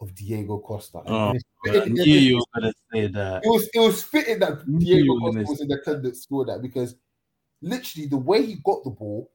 [0.00, 1.02] of Diego Costa.
[1.06, 1.32] Oh,
[1.64, 3.42] I knew it, you were gonna say that.
[3.44, 6.60] it was it was fitting that Diego Costa was in the team that scored that
[6.62, 6.96] because
[7.60, 9.30] literally the way he got the ball,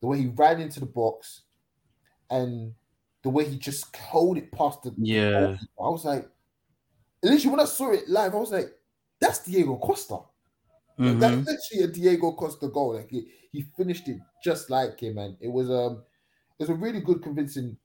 [0.00, 1.42] the way he ran into the box,
[2.30, 2.74] and
[3.22, 5.40] the way he just held it past the Yeah.
[5.40, 6.30] goalkeeper, I was like,
[7.22, 8.72] literally when I saw it live, I was like,
[9.20, 10.20] that's Diego Costa.
[10.98, 11.18] Mhm.
[11.18, 12.94] That's literally a Diego Costa goal.
[12.96, 16.04] Like he, he finished it just like him, and it was um
[16.58, 17.78] it was a really good convincing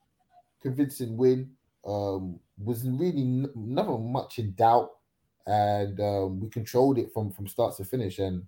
[0.60, 1.56] convincing win.
[1.84, 4.92] Um was really n- never much in doubt,
[5.46, 8.46] and um, we controlled it from from start to finish, and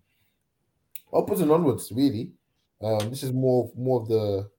[1.12, 1.91] upwards and onwards.
[1.93, 2.33] Really,
[2.81, 4.51] um, this is more more of the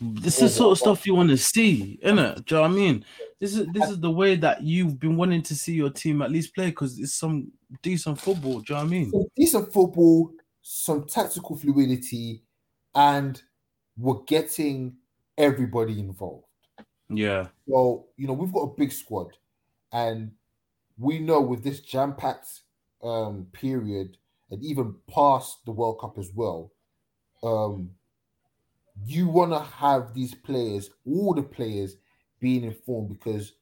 [0.00, 2.44] This is the sort of stuff you want to see, innit?
[2.44, 3.04] Do you know what I mean?
[3.40, 6.30] This is this is the way that you've been wanting to see your team at
[6.30, 7.52] least play because it's some
[7.82, 8.60] decent football.
[8.60, 9.10] Do you know what I mean?
[9.10, 12.42] some decent football, some tactical fluidity,
[12.94, 13.42] and
[13.96, 14.96] we're getting
[15.38, 16.44] everybody involved.
[17.08, 19.36] Yeah, So, you know, we've got a big squad,
[19.92, 20.32] and
[20.98, 22.62] we know with this jam packed
[23.02, 24.18] um, period
[24.50, 26.72] and even past the World Cup as well,
[27.42, 27.95] um,
[29.04, 31.96] you want to have these players, all the players,
[32.40, 33.52] being informed because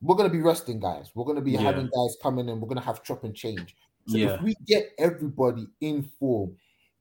[0.00, 1.10] we're going to be resting guys.
[1.14, 1.60] We're going to be Yeah.
[1.60, 3.76] having guys coming in, we're going to have chop and change.
[4.06, 4.34] So Yeah.
[4.34, 6.56] if we get everybody informed,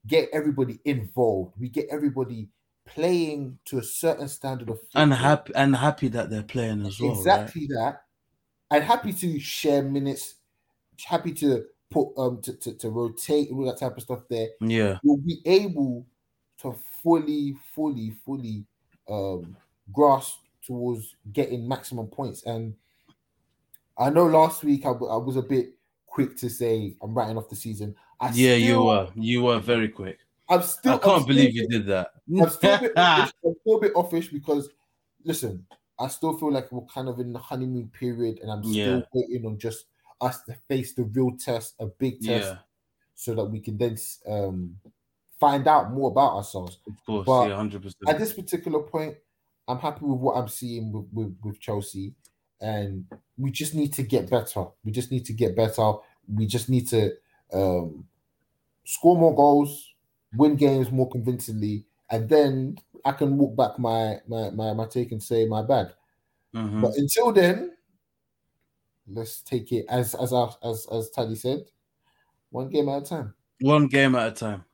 [0.07, 2.49] get everybody involved, we get everybody
[2.85, 7.11] playing to a certain standard of and happy and happy that they're playing as well.
[7.11, 8.03] exactly that.
[8.69, 10.35] And happy to share minutes,
[11.03, 14.47] happy to put um to, to, to rotate and all that type of stuff there.
[14.61, 16.05] Yeah, You'll be able
[16.59, 18.65] to fully, fully, fully
[19.09, 19.55] um
[19.91, 22.43] grasp towards getting maximum points.
[22.43, 22.75] And
[23.97, 25.73] I know last week I, w- I was a bit
[26.05, 27.95] quick to say I'm writing off the season.
[28.19, 30.19] I yeah, you were you were very quick.
[30.49, 32.11] I'm still I I'm can't still believe you did that.
[32.39, 34.69] I'm still, a bit offish, I'm still a bit offish because,
[35.23, 35.65] listen,
[35.99, 39.01] I still feel like we're kind of in the honeymoon period, and I'm still Yeah.
[39.13, 39.85] waiting on just
[40.19, 42.57] us to face the real test, a big test, yeah,
[43.15, 43.97] so that we can then
[44.27, 44.75] um,
[45.41, 46.77] find out more about ourselves.
[46.87, 47.95] of course, But yeah, 100%.
[48.07, 49.17] At this particular point,
[49.67, 52.13] I'm happy with what I'm seeing with, with, with Chelsea,
[52.61, 53.05] and
[53.37, 54.65] we just need to get better.
[54.85, 55.93] We just need to get better.
[56.31, 57.13] We just need to
[57.51, 58.07] um,
[58.85, 59.93] score more goals,
[60.35, 65.11] win games more convincingly, and then I can walk back my my my, my take
[65.11, 65.93] and say my bad.
[66.53, 66.81] Mhm.
[66.81, 67.77] But until then,
[69.07, 70.33] let's take it as as
[70.63, 71.65] as as Taddy said,
[72.51, 73.33] one game at a time.
[73.61, 74.65] One game at a time.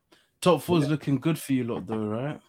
[0.41, 2.41] Top four four's looking good for you lot, though, right?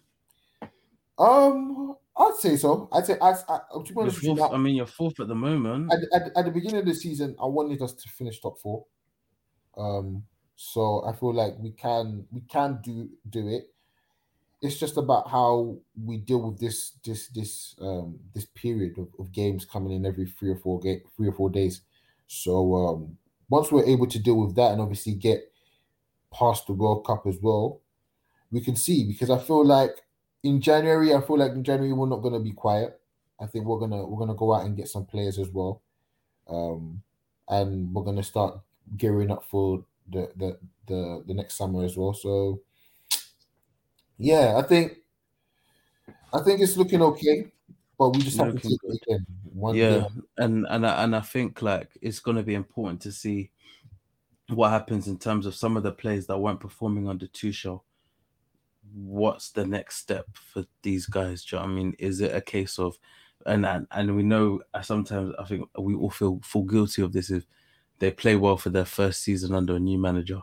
[1.19, 2.89] Um, I'd say so.
[2.93, 5.29] I'd say I, I to be You're with you, fourth, I mean, you're fourth at
[5.29, 5.93] the moment.
[5.93, 8.87] at, at, at the beginning of the season, I wanted us to finish top four.
[9.77, 10.25] Um,
[10.57, 13.73] so I feel like we can we can do do it.
[14.61, 19.33] It's just about how we deal with this this this um this period of, of
[19.33, 21.83] games coming in every three or four ga- three or four days.
[22.27, 23.19] So um
[23.49, 25.53] once we're able to deal with that and obviously get
[26.33, 27.81] past the World Cup as well,
[28.51, 30.03] we can see because I feel like
[30.43, 33.01] in January, I feel like in January we're not gonna be quiet.
[33.41, 35.83] I think we're gonna we're gonna go out and get some players as well,
[36.49, 37.03] um,
[37.49, 38.61] and we're gonna start
[38.97, 42.15] gearing up for the the the, the next summer as well.
[42.15, 42.63] So,
[44.17, 44.99] yeah, I think
[46.33, 47.51] I think it's looking okay,
[47.99, 49.27] but we just have to Looking take it again.
[49.53, 50.23] One yeah, game.
[50.37, 53.51] and and I, and I think like it's going to be important to see
[54.49, 57.83] what happens in terms of some of the players that weren't performing under Tuchel.
[58.95, 61.45] What's the next step for these guys?
[61.45, 61.95] Do you know I mean?
[61.99, 62.99] Is it a case of,
[63.45, 67.13] and and, and we know uh, sometimes I think we all feel full guilty of
[67.13, 67.45] this if
[67.99, 70.41] they play well for their first season under a new manager,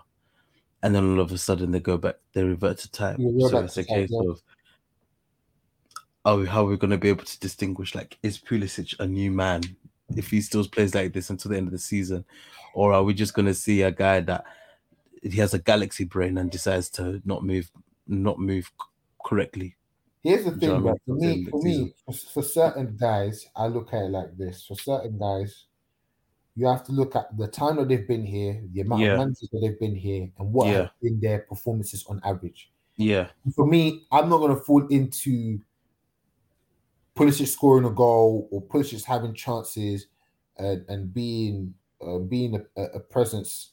[0.84, 3.18] and then all of a sudden they go back, they revert to type.
[3.18, 4.30] Yeah, so it's a type, case yeah.
[4.30, 4.42] of
[6.26, 7.96] oh, how are we going to be able to distinguish?
[7.96, 9.62] Like, is Pulisic a new man
[10.16, 12.26] if he still plays like this until the end of the season,
[12.74, 14.44] or are we just going to see a guy that
[15.22, 17.72] he has a galaxy brain and decides to not move,
[18.08, 18.72] not move
[19.24, 19.76] correctly?
[20.24, 21.16] Here's the Do you know thing, what I bro.
[21.16, 21.46] mean?
[21.46, 24.12] For me, for end of the me, for, for certain guys, I look at it
[24.12, 24.66] like this.
[24.66, 25.66] For certain guys,
[26.56, 29.12] you have to look at the time that they've been here, the amount Yeah.
[29.14, 30.78] of managers that they've been here, and what Yeah.
[30.78, 32.72] have been their performances on average.
[32.98, 35.60] Yeah, For me, I'm not going to fall into
[37.16, 40.08] Pulisic scoring a goal or Pulisic having chances
[40.58, 43.72] and, and being uh, being a, a- presence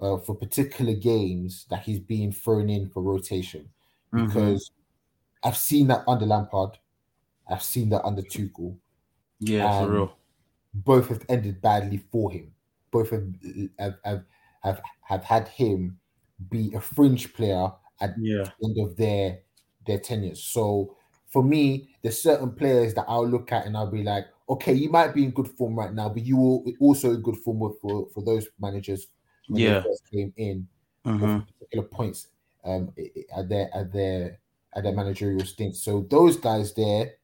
[0.00, 3.70] uh, for particular games that he's being thrown in for rotation
[4.12, 4.54] Mhm.
[4.54, 4.70] because
[5.44, 6.78] I've seen that under Lampard,
[7.48, 8.78] I've seen that under Tuchel.
[9.40, 10.16] yeah, for real.
[10.72, 12.54] Both have ended badly for him.
[12.90, 13.32] Both have
[13.78, 14.24] have have,
[14.62, 16.00] have, have had him
[16.48, 19.42] be a fringe player at Yeah, the end of their
[19.86, 20.42] their tenures.
[20.42, 20.96] So
[21.30, 24.90] for me, there's certain players that I'll look at and I'll be like, okay, you
[24.90, 28.08] might be in good form right now, but you will also in good form for
[28.12, 29.08] for those managers
[29.48, 29.74] when Yeah.
[29.78, 30.68] they first came in
[31.04, 32.28] hmm particular points
[32.64, 32.92] um
[33.36, 34.40] at their at their
[34.74, 35.76] at their managerial stint.
[35.76, 37.14] So those guys there,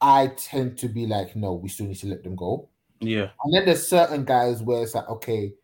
[0.00, 2.68] I tend to be like, no, we still need to let them go.
[3.00, 5.54] yeah, And then there's certain guys where it's like, okay,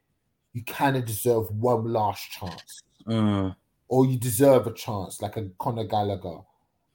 [0.54, 3.56] you kind of deserve one last chance, mm,
[3.88, 6.38] or you deserve a chance, like a Conor Gallagher,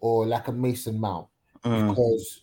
[0.01, 1.27] or like a Mason Mount,
[1.63, 1.89] mm.
[1.89, 2.41] because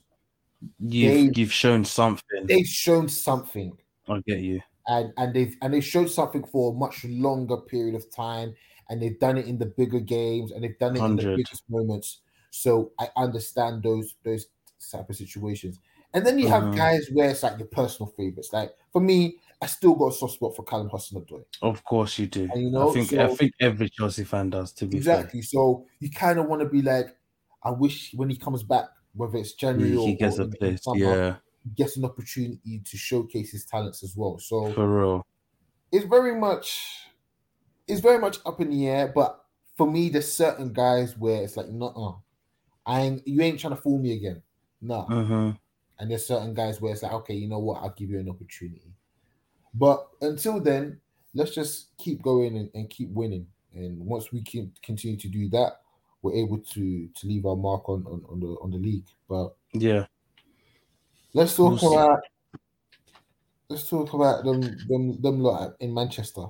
[0.80, 2.46] You've you've shown something.
[2.46, 3.76] they've shown something.
[4.08, 4.60] I get you.
[4.88, 8.54] and and they've and they showed something for a much longer period of time
[8.88, 11.62] and they've done it in the bigger games and they've done it in the biggest
[11.68, 14.46] moments so i understand those those
[14.90, 15.78] type of situations
[16.14, 16.76] and then you have Mhm.
[16.76, 20.34] guys where it's like your personal favorites like for me i still got a soft
[20.34, 21.44] spot for Callum Hudson-Odoi.
[21.60, 22.48] Of course you do.
[22.52, 24.72] And you know, I think I think every Chelsea fan does.
[24.74, 25.16] To be fair.
[25.18, 27.14] exactly so you kind of want to be like
[27.64, 30.82] i wish when he comes back whether it's january He, or, gets or a place.
[30.82, 34.38] summer, Yeah, he gets an opportunity to showcase his talents as well.
[34.38, 35.26] So for real.
[35.90, 37.08] it's very much
[37.86, 39.44] it's very much up in the air but
[39.76, 42.22] for me there's certain guys where it's like no
[42.86, 44.42] i ain't you ain't trying to fool me again.
[44.80, 45.50] No hmm
[46.00, 47.82] and there's certain guys where it's like okay you know what?
[47.82, 48.92] I'll give you an opportunity.
[49.74, 51.00] But until then
[51.34, 53.46] let's just keep going and, and keep winning.
[53.74, 55.80] And once we can continue to do that
[56.22, 59.54] we're able to to leave our mark on on, on the on the league but
[59.72, 60.06] Yeah.
[61.34, 62.20] let's talk We'll about
[63.68, 66.46] let's talk about them them them lot in manchester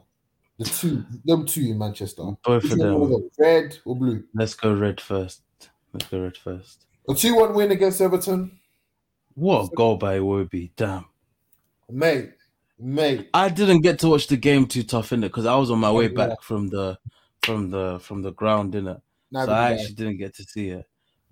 [0.58, 3.28] the two them two in manchester Both of them.
[3.38, 5.42] red or blue Let's go red first.
[5.92, 6.86] Let's go red first.
[7.08, 8.58] a 2-1 win against everton
[9.34, 10.70] What a goal by Iwobi.
[10.76, 11.06] Damn.
[11.90, 12.32] mate
[12.78, 15.70] mate I didn't get to watch the game too tough in it because I was
[15.70, 16.34] on my way Oh, back yeah.
[16.42, 16.98] from the
[17.42, 19.00] from the from the ground in it.
[19.30, 20.86] Neither So I actually didn't get to see it.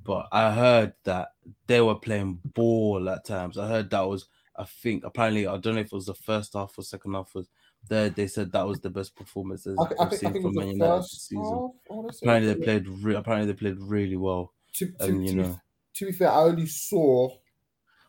[0.05, 1.30] But I heard that
[1.66, 3.59] they were playing ball at times.
[3.59, 4.26] I heard that was
[4.57, 7.34] I think apparently I don't know if it was the first half or second half
[7.34, 7.49] was
[7.88, 11.03] there they said that was the best performance they've I, seen think from Man United
[11.03, 11.44] this season.
[11.44, 12.26] half, I wanna say.
[12.26, 14.53] Apparently they played re- apparently they played really well.
[14.74, 15.61] To, to, And you be, know
[15.94, 17.30] to be fair, I only saw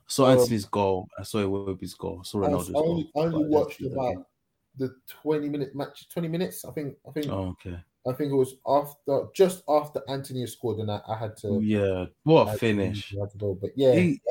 [0.08, 1.08] saw Um, Antony's goal.
[1.20, 2.20] I saw Iwobi's goal.
[2.22, 3.24] I saw Ronaldo's I only, goal.
[3.24, 4.28] I only but I didn't watched about
[4.78, 7.78] the 20 minute match 20 minutes I think I think Oh, okay.
[8.08, 12.06] I think it was after just after Antony scored and I, I had to Yeah.
[12.24, 13.10] What a to- finish.
[13.10, 14.22] To go but yeah He-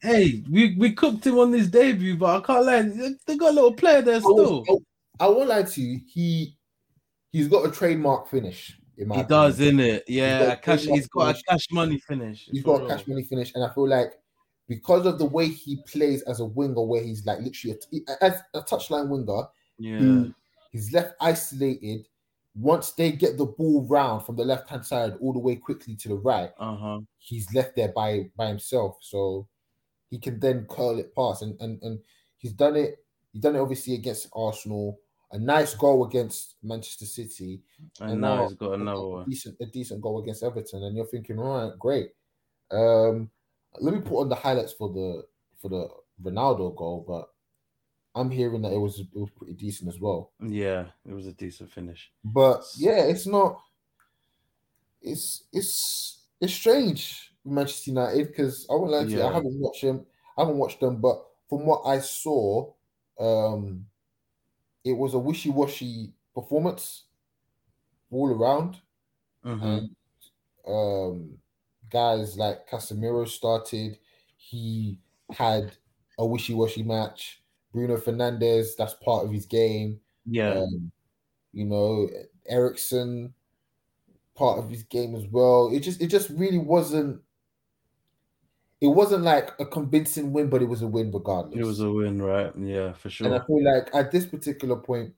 [0.00, 2.82] hey, we, we cooked him on his debut, but I can't lie.
[3.26, 4.82] They got a little player there I, was- still.
[5.20, 6.56] I, I won't lie to you he
[7.32, 9.42] he's got a trademark finish in my He opinion.
[9.42, 10.04] does, in it.
[10.08, 10.84] Yeah, cash.
[10.84, 12.48] He's got a cash money finish.
[12.50, 14.12] He's got a cash money finish, and I feel like
[14.68, 17.76] because of the way he plays as a winger, where he's like literally
[18.08, 19.42] a, as a touchline winger,
[19.78, 20.24] Yeah,
[20.72, 22.06] he's left isolated.
[22.58, 25.94] Once they get the ball round from the left hand side all the way quickly
[25.94, 26.98] to the right, uh huh.
[27.18, 28.96] he's left there by by himself.
[29.02, 29.46] So
[30.08, 31.98] he can then curl it past, and and and
[32.38, 33.04] he's done it.
[33.32, 34.98] He's done it obviously against Arsenal.
[35.32, 37.60] A nice goal against Manchester City,
[38.00, 39.28] And, And now now- he's got another a one.
[39.28, 42.12] decent a decent goal against Everton, and you're thinking, all right, great.
[42.70, 43.28] Um,
[43.80, 45.26] let me put on the highlights for the
[45.60, 45.88] for the
[46.22, 47.28] Ronaldo goal, but
[48.16, 50.32] I'm hearing that it was it was pretty decent as well.
[50.40, 52.10] Yeah, it was a decent finish.
[52.24, 53.60] But yeah, it's not.
[55.02, 59.82] It's it's it's strange Manchester United because I won't lie to you, I haven't watched
[59.82, 60.06] them.
[60.36, 62.72] I haven't watched them, but from what I saw,
[63.20, 63.86] um,
[64.84, 67.04] it was a wishy-washy performance
[68.10, 68.80] all around.
[69.44, 69.62] Mhm.
[69.62, 69.96] And
[70.66, 71.38] um,
[71.90, 73.98] guys like Casemiro started.
[74.36, 74.98] He
[75.30, 75.76] had
[76.18, 77.42] a wishy-washy match.
[77.76, 80.00] Bruno Fernandes, that's part of his game.
[80.24, 80.90] Yeah, Um,
[81.52, 82.08] you know,
[82.48, 83.34] Eriksen,
[84.34, 85.68] part of his game as well.
[85.70, 87.20] It just it just really wasn't
[88.80, 91.58] it wasn't like a convincing win, but it was a win regardless.
[91.58, 92.50] it was a win, right?
[92.58, 93.26] Yeah, for sure.
[93.26, 95.12] and I feel like at this particular point,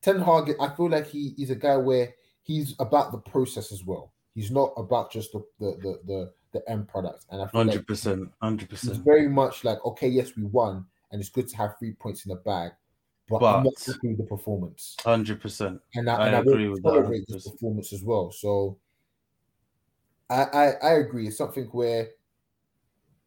[0.00, 3.84] Ten Hag, I feel like he he's a guy where he's about the process as
[3.84, 4.12] well.
[4.36, 7.24] He's not about just the the the the, the end product.
[7.30, 8.98] And I feel like Hundred percent, hundred percent.
[9.04, 12.30] very much like, okay, yes, we won, and it's good to have three points in
[12.30, 12.72] the bag,
[13.28, 15.80] but, I'm not But- happy with the performance, Hundred percent.
[15.94, 17.52] and I, I and agree won't with that tolerate this 100%.
[17.52, 18.30] performance as well.
[18.32, 18.78] So,
[20.30, 21.26] I, I I agree.
[21.28, 22.08] It's something where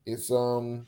[0.06, 0.86] it's um,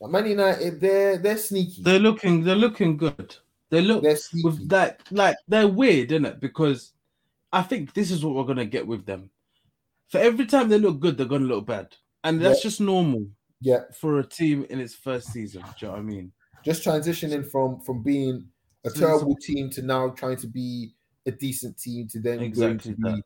[0.00, 1.82] Man United they're they're sneaky.
[1.82, 3.34] They're looking, they're looking good.
[3.70, 4.44] They look They're sneaky.
[4.48, 6.40] with that, like they're weird, isn't it?
[6.40, 6.92] Because
[7.52, 9.30] I think this is what we're gonna get with them.
[10.08, 11.94] For every time they look good, they're gonna look bad,
[12.24, 13.26] and that's just normal
[13.68, 15.62] yeah, for a team in its first season.
[15.62, 16.32] Do you know what I mean?
[16.64, 18.36] just transitioning from from being
[18.84, 20.94] a So- terrible team to now trying to be
[21.26, 23.22] a decent team to then going Exactly to be that.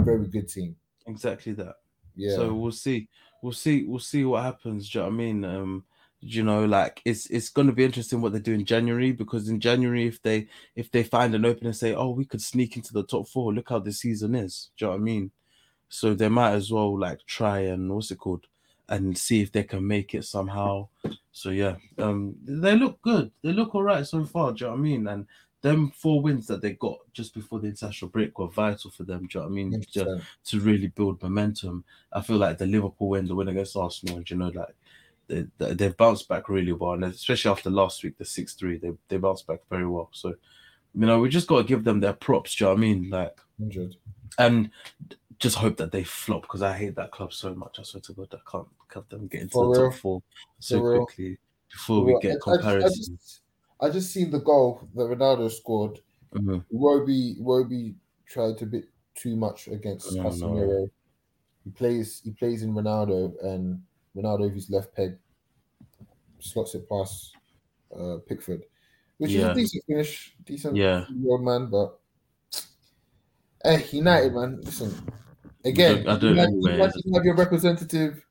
[0.00, 0.76] a very good team.
[1.06, 1.76] Exactly that.
[2.16, 2.36] Yeah.
[2.36, 3.08] So we'll see.
[3.42, 3.84] We'll see.
[3.84, 4.88] We'll see what happens.
[4.90, 5.44] Do you know what I mean?
[5.44, 5.84] Um,
[6.20, 9.48] you know, like it's it's going to be interesting what they do in January because
[9.48, 12.76] in January, if they if they find an opening and say, oh, we could sneak
[12.76, 13.52] into the top four.
[13.54, 14.70] Look how the season is.
[14.76, 15.30] Do you know what I mean?
[15.88, 18.46] So they might as well like try and what's it called
[18.88, 20.88] and see if they can make it somehow.
[21.32, 23.30] So yeah, um, they look good.
[23.42, 24.52] They look all right so far.
[24.52, 25.06] Do you know what I mean?
[25.06, 25.26] And
[25.62, 29.28] them four wins that they got just before the international break were vital for them.
[29.28, 29.72] Do you know what I mean?
[29.94, 30.22] 100%.
[30.46, 31.84] to really build momentum.
[32.12, 34.74] I feel like the Liverpool win, the win against Arsenal, and you know, like
[35.28, 38.76] they, they they've bounced back really well, and especially after last week, the six three,
[38.76, 40.10] they they bounced back very well.
[40.12, 40.34] So,
[40.94, 42.56] you know, we just got to give them their props.
[42.56, 43.10] Do you know what I mean?
[43.10, 43.96] Like, 100.
[44.38, 44.70] and
[45.42, 47.78] just hope that they flop because I hate that club so much.
[47.80, 49.90] I swear to God, I can't have them get into For the real?
[49.90, 50.22] top four
[50.60, 51.06] so For real?
[51.06, 51.38] quickly
[51.70, 53.08] before we Well, get I- I, I, comparisons.
[53.08, 53.40] just,
[53.80, 55.98] I just seen the goal that Ronaldo scored.
[56.34, 56.64] Mhm.
[56.70, 57.94] Roby Roby
[58.26, 60.30] tried a bit too much against Oh, no.
[60.30, 60.90] Casemiro.
[61.64, 63.82] He plays he plays in Ronaldo and
[64.16, 65.18] Ronaldo with his left peg
[66.38, 67.34] slots it past
[67.96, 68.62] uh, Pickford,
[69.18, 71.04] which is a decent finish, decent Yeah.
[71.28, 71.98] old man, but
[73.64, 74.92] hey, United man, listen.
[75.64, 77.14] Again, I don't United, anyway, United is it?
[77.14, 78.24] have your representative.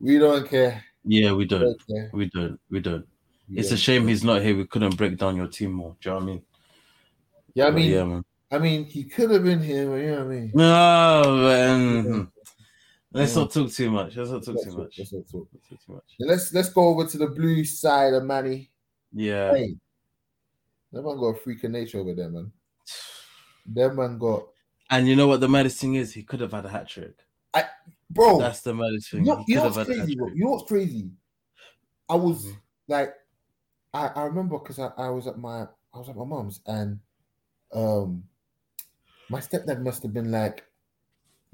[0.00, 0.82] We don't care.
[1.04, 1.60] Yeah, we We don't.
[1.60, 2.10] don't care.
[2.12, 2.60] We don't.
[2.70, 3.06] We don't.
[3.52, 4.56] It's a shame he's not here.
[4.56, 5.96] We couldn't break down your team more.
[6.00, 6.42] Do you know what I mean?
[7.54, 8.24] Yeah, I mean, yeah, man.
[8.52, 10.50] I mean, he could have been here, but you know what I mean.
[10.54, 12.04] No, man.
[12.04, 12.22] Hmm.
[13.12, 13.42] Let's Yeah.
[13.42, 14.16] not talk too much.
[14.16, 14.94] Let's not talk Let's too talk, much.
[14.98, 15.48] let's not talk.
[15.52, 16.04] Let's talk too much.
[16.20, 18.70] Let's let's go over to the blue side of Manny.
[19.12, 19.52] Yeah.
[19.52, 19.74] Hey,
[20.92, 22.52] that man got a freak of nature over there, man.
[23.74, 24.46] That man got,
[24.90, 26.12] And you know what the maddest thing is?
[26.12, 27.14] He could have had a hat trick.
[27.54, 27.64] I,
[28.10, 28.38] bro.
[28.38, 29.24] That's the maddest you thing.
[29.24, 30.28] know, you know what's had a hat crazy, bro?
[30.28, 31.10] You know what's crazy?
[32.08, 32.60] I was Mhm.
[32.88, 33.14] like,
[33.94, 35.62] I, I remember because I, I was at my
[35.92, 37.00] I was at my mom's and
[37.72, 38.24] um
[39.28, 40.64] my stepdad must have been like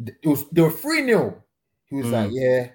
[0.06, 1.42] it was they were 3 0.
[1.86, 2.34] He was like, Mm.
[2.34, 2.70] Yeah,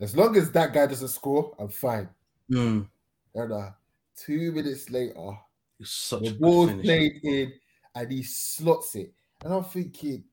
[0.00, 2.08] as long as that guy doesn't score, I'm fine.
[2.50, 2.88] Mm.
[3.34, 3.70] And uh,
[4.16, 5.38] two minutes later,
[6.18, 7.52] the ball's played in
[7.94, 9.14] and he slots it.
[9.44, 10.24] And I'm thinking,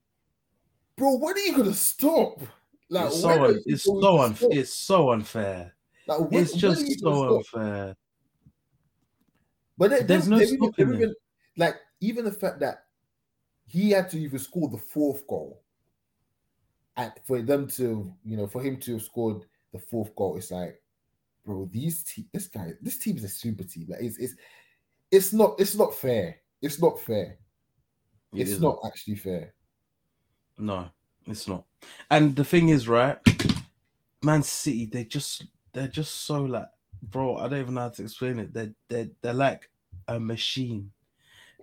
[0.98, 2.42] bro, when are you gonna stop?
[2.90, 4.36] Like, It's so, un- it's so to unfair.
[4.36, 4.52] stop?
[4.58, 5.76] It's so unfair.
[6.08, 7.96] Like, when- It's just are you gonna so unfair.
[9.78, 11.16] But they, There's they, no even, stopping even-
[11.58, 12.86] like even the fact that
[13.68, 15.62] he had to even score the fourth goal,
[16.98, 20.52] and for them to, you know, for him to have scored the fourth goal, it's
[20.52, 20.82] like,
[21.44, 23.88] bro, these te- this guy, this team is a super team.
[23.90, 24.36] Like, it's it's
[25.12, 26.38] it's not it's not fair.
[26.62, 27.38] It's not fair.
[28.36, 28.64] It it's isn't.
[28.64, 29.54] not actually fair.
[30.58, 30.90] No,
[31.28, 31.66] it's not.
[32.10, 33.18] And the thing is, right?
[34.24, 36.70] Man City, they just they're just so like,
[37.04, 37.38] bro.
[37.38, 38.54] I don't even know how to explain it.
[38.54, 39.70] They're they're they're like
[40.08, 40.92] a machine.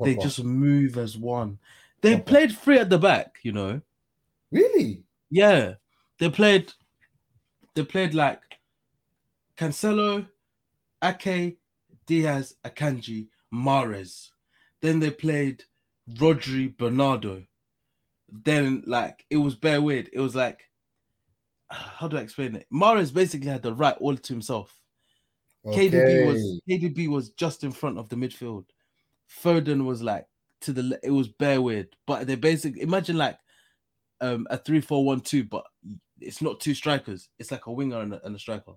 [0.02, 1.58] They just move as one.
[2.00, 3.80] They played three at the back, you know.
[4.50, 5.74] really Yeah,
[6.18, 6.72] they played.
[7.74, 8.40] They played like
[9.56, 10.26] Cancelo,
[11.02, 11.58] Ake,
[12.06, 14.30] Dias, Akanji, Mahrez.
[14.80, 15.64] Then they played
[16.10, 17.44] Rodri, Bernardo.
[18.28, 20.08] Then like it was bare weird.
[20.12, 20.60] It was like
[21.70, 22.66] how do I explain it?
[22.72, 24.78] Mahrez basically had the right all to himself.
[25.66, 28.64] KDB was KDB was just in front of the midfield.
[29.42, 30.26] Foden was like
[30.62, 33.38] to the it was bare weird, but they basically imagine like
[34.20, 35.64] um a three four one two, but
[36.20, 37.28] it's not two strikers.
[37.38, 38.72] It's like a winger and a, and a striker.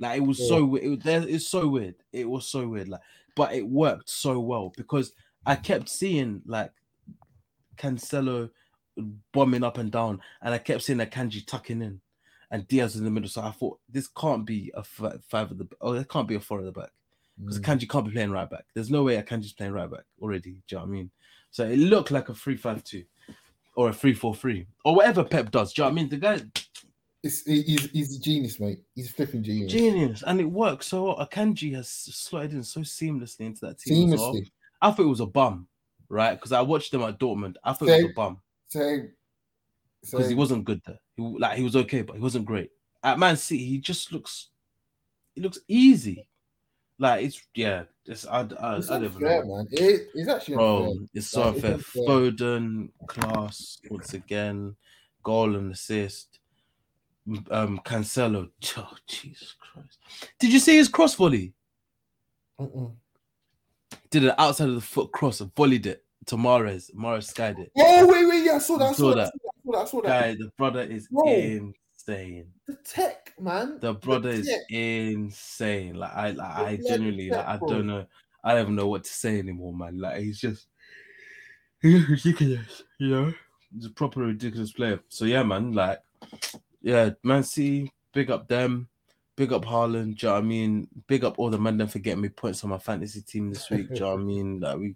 [0.00, 0.48] Like it was yeah.
[0.48, 1.06] so weird.
[1.06, 1.96] It, it's so weird.
[2.12, 2.88] It was so weird.
[2.88, 3.02] Like,
[3.36, 5.12] but it worked so well because
[5.44, 6.72] I kept seeing like
[7.76, 8.50] Cancelo
[9.32, 12.00] bombing up and down, and I kept seeing Akanji tucking in,
[12.50, 13.28] and Dias in the middle.
[13.28, 16.40] So I thought this can't be a five of the oh, it can't be a
[16.40, 16.90] four of the back
[17.40, 17.64] because mm.
[17.64, 18.66] Akanji can't be playing right back.
[18.74, 20.50] There's no way Akanji's playing right back already.
[20.50, 21.10] Do you know what I mean?
[21.50, 23.04] So it looked like a three-five-two
[23.74, 25.72] or a three-four-three or whatever Pep does.
[25.72, 26.08] Do you know what I mean?
[26.08, 26.40] The guy.
[27.24, 28.80] It's, he's, he's a genius, mate.
[28.96, 29.70] He's flipping genius.
[29.70, 31.26] Genius, and it works so well.
[31.26, 34.08] Akanji has slotted in so seamlessly into that team.
[34.10, 34.50] Seamlessly.
[34.82, 35.68] I thought it was a bum,
[36.08, 36.34] right?
[36.34, 37.54] Because I watched him at Dortmund.
[37.62, 38.00] I thought Same.
[38.00, 38.40] it was a bum.
[38.66, 39.12] Same.
[40.02, 40.98] Because he wasn't good there.
[41.16, 42.70] He, like he was okay, but he wasn't great.
[43.04, 44.48] At Man City, he just looks.
[45.34, 46.26] He looks easy.
[46.98, 47.84] Like it's yeah.
[48.04, 49.44] It's I I, it's I don't know.
[49.44, 49.68] man.
[49.70, 50.86] It, it's actually bro.
[50.90, 51.06] Unfair.
[51.14, 51.74] It's so like, unfair.
[51.74, 52.04] unfair.
[52.04, 54.74] Foden class once again,
[55.22, 56.40] goal and assist.
[57.50, 58.50] Um, Cancelo.
[58.76, 59.98] Oh Jesus Christ!
[60.40, 61.54] Did you see his cross volley?
[62.60, 62.92] Mm-mm.
[64.12, 66.94] Did it outside of the foot cross and volleyed it to Mahrez.
[66.94, 67.72] Mahrez skied it.
[67.78, 68.90] Oh wait, wait, yeah, I saw that.
[68.90, 69.32] I saw, saw that.
[69.32, 69.40] that.
[69.42, 69.78] I saw that.
[69.78, 70.20] I saw that.
[70.20, 72.46] Guy, the brother is Bro, insane.
[72.66, 73.78] The tech, man.
[73.80, 75.94] The brother the is insane.
[75.94, 78.06] Like I, like, I genuinely, tech, like, I don't know.
[78.44, 79.98] I don't even know what to say anymore, man.
[79.98, 80.66] Like he's just
[81.82, 83.32] he's ridiculous, you know.
[83.74, 85.00] He's a proper ridiculous player.
[85.08, 85.72] So yeah, man.
[85.72, 86.00] Like,
[86.82, 88.88] yeah, Man City, big up them.
[89.42, 90.18] Big up Haaland.
[90.18, 90.86] do you know what I mean?
[91.08, 93.88] Big up all the men for getting me points on my fantasy team this week.
[93.88, 94.60] do you know what I mean?
[94.60, 94.94] That we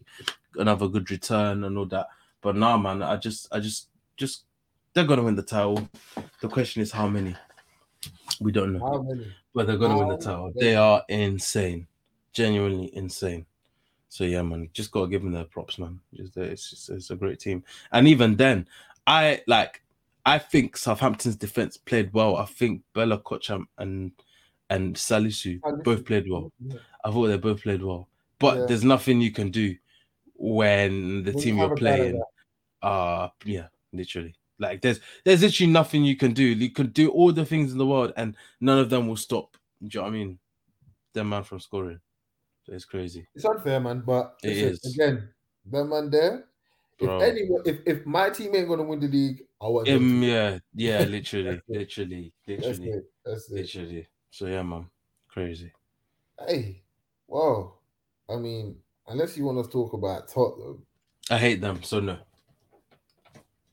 [0.54, 2.06] another good return and all that.
[2.42, 4.44] But now, man, I just I just just
[4.92, 5.88] they're gonna win the title.
[6.40, 7.34] The question is how many?
[8.40, 8.86] We don't know.
[8.86, 9.26] How many?
[9.52, 10.52] But they're gonna how win the title.
[10.54, 10.60] Many?
[10.60, 11.88] They are insane.
[12.32, 13.46] Genuinely insane.
[14.08, 15.98] So yeah, man, just gotta give them their props, man.
[16.14, 17.64] Just, it's just it's a great team.
[17.90, 18.68] And even then,
[19.08, 19.82] I like
[20.24, 22.36] I think Southampton's defense played well.
[22.36, 24.12] I think Bella-Kotchap um, and
[24.70, 26.52] and Salisu both played well.
[26.60, 26.78] Yeah.
[27.04, 28.08] I thought they both played well.
[28.38, 28.66] But yeah.
[28.66, 29.76] there's nothing you can do
[30.34, 32.22] when the when team you're playing
[32.82, 34.34] uh yeah, literally.
[34.58, 36.44] Like there's there's literally nothing you can do.
[36.44, 39.56] You can do all the things in the world and none of them will stop.
[39.82, 40.38] Do you know what I mean?
[41.12, 42.00] Them man from scoring.
[42.64, 43.26] So it's crazy.
[43.34, 45.28] It's unfair, man, but it is again,
[45.70, 46.46] that man there.
[46.98, 47.20] Bro.
[47.20, 50.22] If anyone, if, if my team ain't gonna win the league, I want him.
[50.22, 53.04] Yeah, yeah, literally, literally, literally, That's it.
[53.24, 53.54] That's it.
[53.54, 54.08] literally.
[54.36, 54.84] So yeah, man,
[55.28, 55.72] crazy.
[56.46, 56.82] Hey,
[57.26, 57.80] well,
[58.28, 58.76] I mean,
[59.08, 60.82] unless you want to talk about Tottenham,
[61.30, 61.82] I hate them.
[61.82, 62.18] So no.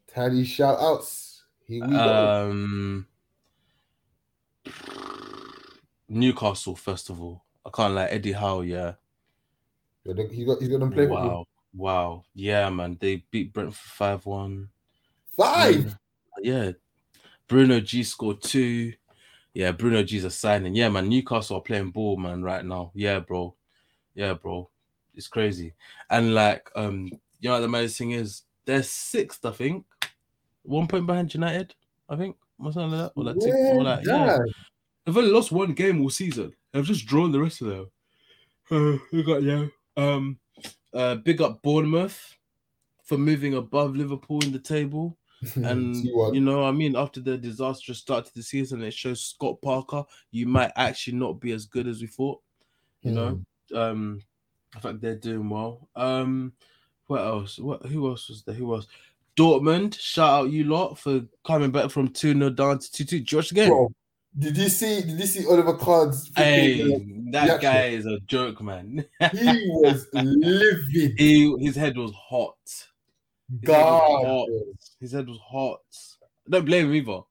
[0.07, 1.43] Tally shout outs.
[1.68, 3.07] Here we um,
[4.66, 4.72] go.
[6.07, 7.43] Newcastle, first of all.
[7.66, 8.93] I can't like Eddie Howe, yeah.
[10.05, 11.45] He got he's got them play Wow.
[11.76, 12.24] Wow.
[12.34, 12.95] Yeah, man.
[13.01, 14.70] They beat Brentford 5 1.
[15.36, 15.97] Five?
[16.41, 16.72] Yeah.
[17.49, 18.93] Bruno G scored two.
[19.54, 20.76] Yeah, Bruno G's a signing.
[20.76, 21.10] Yeah, man.
[21.10, 22.91] Newcastle are playing ball, man, right now.
[22.95, 23.56] Yeah, bro.
[24.16, 24.70] Yeah, bro.
[25.16, 25.74] It's crazy.
[26.10, 29.86] And like, um, you know, the amazing thing is they're sixth, I think.
[30.64, 31.76] One point behind United,
[32.10, 32.36] I think.
[32.58, 33.20] Or something like that.
[33.20, 34.38] Or like, yeah, or like yeah.
[35.06, 36.54] They've only lost one game all season.
[36.72, 37.89] They've just drawn the rest of them.
[38.72, 39.66] Uh, we got yeah.
[39.97, 40.39] Um,
[40.93, 42.38] uh, big up Bournemouth
[43.04, 45.18] for moving above Liverpool in the table.
[45.56, 45.96] And
[46.34, 50.04] you know, I mean, after the disastrous start to the season, it shows Scott Parker
[50.32, 52.41] you might actually not be as good as we thought.
[53.02, 53.16] You mm.
[53.72, 54.22] know, um,
[54.76, 55.88] I think they're doing well.
[55.96, 56.54] Um,
[57.08, 57.60] what else?
[57.60, 58.56] What who else was there?
[58.56, 58.88] Who else?
[59.36, 63.20] Dortmund, shout out you lot for coming back from 2 0 down to 2 2.
[63.22, 63.70] Josh again.
[63.70, 63.91] Bro,
[64.38, 66.84] did you see did you see Oliver Kahn's Hey,
[67.32, 69.06] that guy is a joke, man.
[69.32, 71.20] he was livid.
[71.20, 72.56] He, his head was hot.
[73.62, 74.47] God,
[74.99, 75.80] his head was hot.
[76.49, 77.22] Don't blame him either.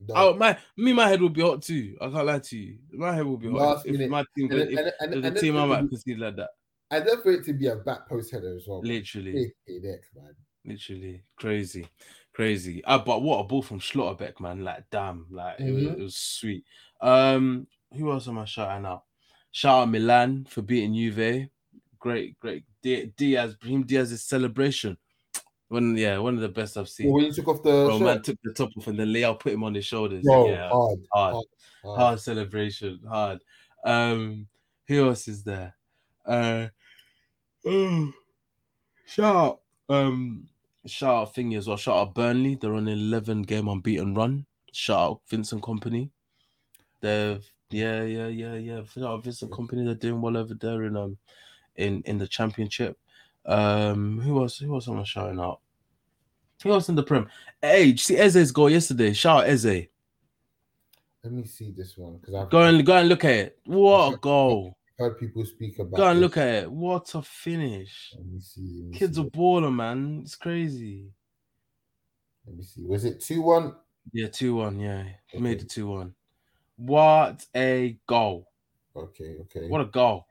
[0.00, 0.14] No.
[0.14, 1.96] Oh, my me, my head will be hot too.
[2.00, 2.78] I can't lie to you.
[2.92, 5.64] My head will be hot if my team, and, if, and, and, the team I
[5.64, 6.50] might concede like that.
[6.90, 8.80] And then for it to be a back post header as well.
[8.82, 10.00] Literally, man.
[10.14, 10.34] man.
[10.64, 11.88] Literally crazy,
[12.34, 12.84] crazy.
[12.84, 14.62] Uh, but what a ball from Schlotterbeck, man!
[14.62, 15.68] Like damn, like mm-hmm.
[15.68, 16.00] it, was, mm-hmm.
[16.00, 16.64] it was sweet.
[17.00, 17.66] Um,
[17.96, 19.04] who else am I shouting out?
[19.52, 21.48] Shout out Milan for beating Juve.
[21.98, 22.64] Great, great.
[22.82, 24.98] Diaz, Brahim Diaz's celebration
[25.68, 27.06] one, yeah, one of the best I've seen.
[27.06, 29.38] Well, when you took off the Bro, man took the top off and then Leão
[29.38, 30.22] put him on his shoulders.
[30.22, 31.44] Bro, yeah, hard, hard, hard,
[31.84, 33.40] hard, hard celebration, hard.
[33.84, 34.46] Um,
[34.86, 35.74] who else is there?
[36.24, 36.68] Uh,
[37.64, 38.12] oh,
[39.06, 40.48] shout out, um,
[40.86, 41.76] shout out thingy as well.
[41.76, 42.54] Shout out Burnley.
[42.54, 44.46] They're on an eleven game unbeaten run.
[44.72, 46.10] shout out Vincent Kompany.
[47.00, 48.82] They've yeah, yeah, yeah, yeah.
[48.84, 49.84] Shout out Vincent Kompany.
[49.84, 51.18] They're doing well over there in um
[51.74, 52.98] in in the championship.
[53.46, 54.58] Um, who else?
[54.58, 55.60] Who else am I shouting out?
[56.62, 57.28] Who else in the prem?
[57.62, 59.12] Hey, you see Eze's goal yesterday?
[59.12, 59.64] Shout out Eze.
[61.22, 63.58] Let me see this one because I've Go and go and look at it.
[63.64, 64.76] What a goal!
[64.98, 65.96] heard people speak about.
[65.96, 66.22] Go and this.
[66.22, 66.70] look at it.
[66.70, 68.14] What a finish!
[68.16, 68.80] Let me see.
[68.82, 69.22] Let me Kid's see.
[69.22, 70.20] a baller, man.
[70.22, 71.10] It's crazy.
[72.46, 72.84] Let me see.
[72.86, 73.74] Was it two one?
[74.12, 74.78] Yeah, two one.
[74.78, 75.64] Yeah, he made Okay.
[75.64, 76.14] it two one.
[76.76, 78.48] What a goal!
[78.94, 79.68] Okay, okay.
[79.68, 80.26] What a goal,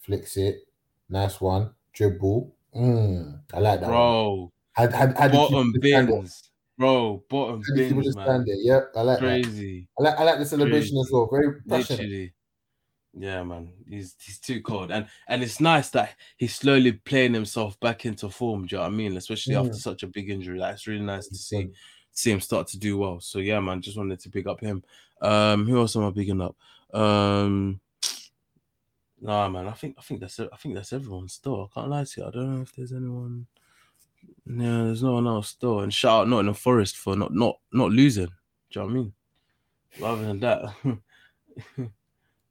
[0.00, 0.66] flicks it.
[1.08, 1.70] Nice one.
[1.96, 2.54] Dribble.
[2.76, 3.86] Mm, I like that.
[3.86, 3.92] One.
[3.92, 4.52] bro.
[4.72, 6.16] Had had had Bottom keeper stand there.
[6.16, 7.24] bins, bro.
[7.30, 8.44] Bottom Had the keeper bins, man.
[8.46, 8.54] there.
[8.56, 9.42] Yep, I like that.
[9.42, 9.88] Crazy.
[9.98, 11.28] I like I like the celebration as well.
[11.32, 12.00] Very passionate.
[12.00, 12.32] Literally.
[13.18, 13.70] Yeah, man.
[13.88, 14.90] He's he's too cold.
[14.90, 18.66] And and it's nice that he's slowly playing himself back into form.
[18.66, 19.16] Do you know what I mean?
[19.16, 19.60] Especially Mm.
[19.64, 20.58] after such a big injury.
[20.58, 21.70] Like it's really nice to see
[22.12, 23.20] see him start to do well.
[23.20, 24.82] So yeah, man, just wanted to pick up him.
[25.22, 26.56] Um, who else am I bigging up?
[26.92, 27.80] Um
[29.20, 30.38] Nah, man, I think I think that's.
[30.38, 31.70] I think that's everyone still.
[31.70, 32.26] I can't lie to you.
[32.26, 33.46] I don't know if there's anyone.
[34.46, 35.80] Yeah, there's no one else still.
[35.80, 38.26] And shout out Nottingham Forest for not not not losing.
[38.26, 38.32] Do
[38.72, 39.12] you know what I mean?
[40.00, 40.98] Rather than that,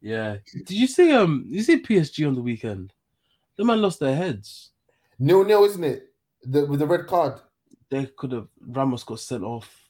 [0.01, 0.37] yeah.
[0.65, 1.45] Did you see um?
[1.47, 2.93] You see PSG on the weekend?
[3.57, 4.71] The man lost their heads.
[5.19, 6.13] Nil nil, isn't it?
[6.43, 7.39] The with the red card.
[7.89, 9.85] They could have Ramos got sent off.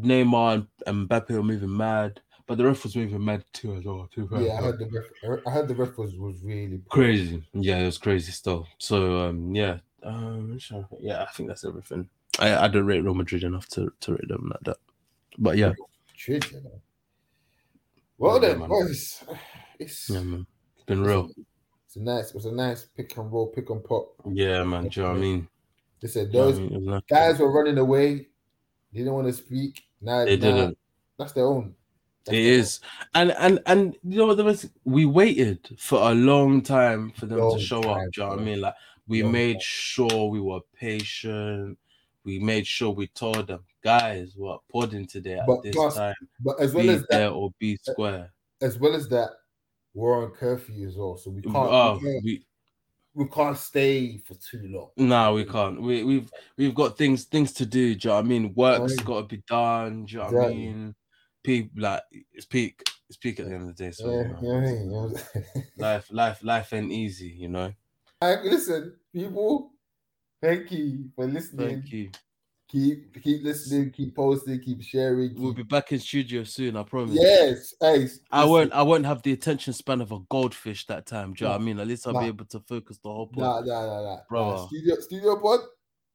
[0.00, 4.08] Neymar and Mbappe were moving mad, but the ref was moving mad too as well.
[4.12, 5.42] Too Yeah, I heard the ref.
[5.46, 7.44] I heard the ref was, was really crazy.
[7.52, 8.66] Yeah, it was crazy still.
[8.78, 11.02] So um, yeah, um, I'm trying to think.
[11.04, 12.08] yeah, I think that's everything.
[12.38, 14.78] I I don't rate Real Madrid enough to to rate them like that.
[15.36, 15.74] But yeah,
[16.16, 16.80] Shit, you know.
[18.16, 18.68] Well Yeah, then, man.
[18.70, 19.22] boys,
[19.78, 21.30] it's, yeah, man, it's been real.
[21.86, 24.14] it's a nice, it was a nice pick and roll, pick and pop.
[24.26, 24.88] Yeah, man.
[24.88, 25.48] Do you know what I mean?
[26.00, 26.72] They said Do you know those I mean?
[26.72, 27.02] It was nice.
[27.08, 28.28] guys were running away.
[28.92, 29.82] They didn't want to speak.
[30.00, 30.78] Now They now didn't.
[31.18, 31.74] That's their own.
[32.26, 32.80] That's It is,
[33.14, 34.66] and and and you know what the best?
[34.84, 38.12] We waited for a long time for them Long to show time, up.
[38.12, 38.60] Do you know what I mean?
[38.60, 38.74] Like
[39.06, 39.60] we Long made time.
[39.62, 41.78] sure we were patient.
[42.24, 46.14] We made sure we told them, guys, we're podding today at But this plus, time.
[46.40, 48.30] But as well Be as that, or be square.
[48.60, 49.30] as well as that,
[49.94, 51.56] we're on curfew as well, so we can't.
[51.56, 52.44] Oh, we, can't we
[53.14, 54.90] we can't stay for too long.
[54.98, 55.80] no, we can't.
[55.80, 57.94] We we've we've got things things to do.
[57.94, 58.52] Do you know what I mean?
[58.54, 59.06] Work's Right.
[59.06, 60.04] got to be done.
[60.04, 60.94] Do you know what I mean?
[61.48, 62.82] People like it's peak.
[63.08, 63.90] It's peak at the end of the day.
[63.90, 64.84] So Yeah, you know, you know what I mean?
[64.84, 65.14] You know?
[65.78, 67.28] life life life ain't easy.
[67.28, 67.72] You know.
[68.22, 69.72] Alright, listen, people.
[70.42, 71.68] Thank you for listening.
[71.68, 72.10] Thank you.
[72.68, 73.92] Keep keep listening.
[73.92, 74.60] Keep posting.
[74.60, 75.40] Keep sharing.
[75.40, 76.76] We'll be back in studio soon.
[76.76, 77.16] I promise.
[77.18, 78.70] Yes, hey, I won't.
[78.74, 81.32] I won't have the attention span of a goldfish that time.
[81.32, 81.80] Do you know what I mean?
[81.80, 82.20] At least I'll nah.
[82.20, 84.18] be able to focus the whole Nah, nah, nah, nah.
[84.28, 84.50] Bro.
[84.50, 85.60] Nah, studio, studio pod.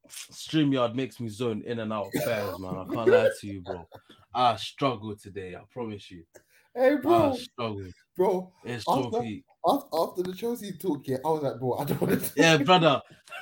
[0.07, 2.75] StreamYard makes me zone in and out of pairs, man.
[2.75, 3.87] I can't lie to you, bro.
[4.35, 5.55] I struggled today.
[5.55, 6.23] I promise you.
[6.75, 7.93] Hey, bro, I struggled.
[8.15, 8.51] bro.
[8.63, 9.43] It's After- peak.
[9.65, 12.31] After, after the Chelsea talk, yeah, I was like, bro, I don't want to.
[12.35, 13.01] Yeah, brother.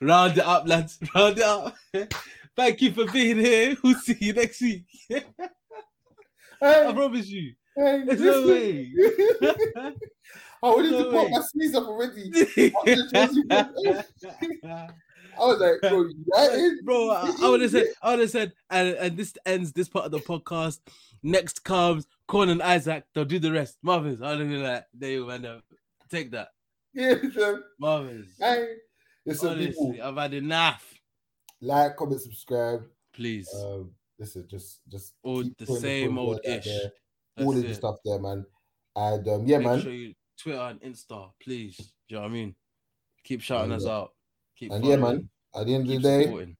[0.00, 0.98] Round it up, lads.
[1.14, 1.76] Round it up.
[2.56, 3.76] Thank you for being here.
[3.84, 4.84] We'll see you next week.
[6.62, 7.52] I promise you.
[7.76, 8.92] hey, There's no way.
[10.62, 12.30] I wanted No to pop my sleeves up already.
[15.36, 18.52] I was like, bro, United, Bro, I, I would have said, I would have said,
[18.70, 20.80] and, and this ends this part of the podcast.
[21.22, 23.04] Next comes Corn and Isaac.
[23.14, 23.78] They'll do the rest.
[23.84, 25.62] Marvins, I would have been like, there you go, man.
[26.10, 26.48] Take that,
[26.94, 27.14] yeah,
[27.80, 28.26] Marvins.
[28.38, 28.74] hey,
[29.26, 30.94] listen, people, Honestly, I've had enough.
[31.60, 32.82] like, comment, subscribe.
[33.12, 36.66] Please, Um, listen, just, just all the same good old ish.
[37.38, 38.44] all of the stuff there, man.
[38.96, 39.80] And um, yeah, Make man.
[39.82, 41.76] sure you Twitter and Insta, please.
[41.76, 42.54] Do you know what I mean?
[43.24, 44.12] Keep shouting And, us out.
[44.60, 45.26] Keep and yeah, man.
[45.54, 46.56] At the end of the day, supporting.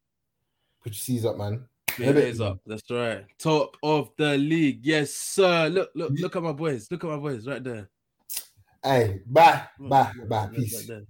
[0.82, 1.66] put your C's up, man.
[1.96, 2.58] Hit it, days up.
[2.64, 3.26] That's right.
[3.38, 4.80] Top of the league.
[4.82, 5.68] Yes, sir.
[5.68, 6.90] Look, look, look at my boys.
[6.90, 7.90] Look at my boys right there.
[8.82, 10.48] Hey, bye, bye, bye.
[10.54, 10.88] Peace.
[10.88, 11.02] right.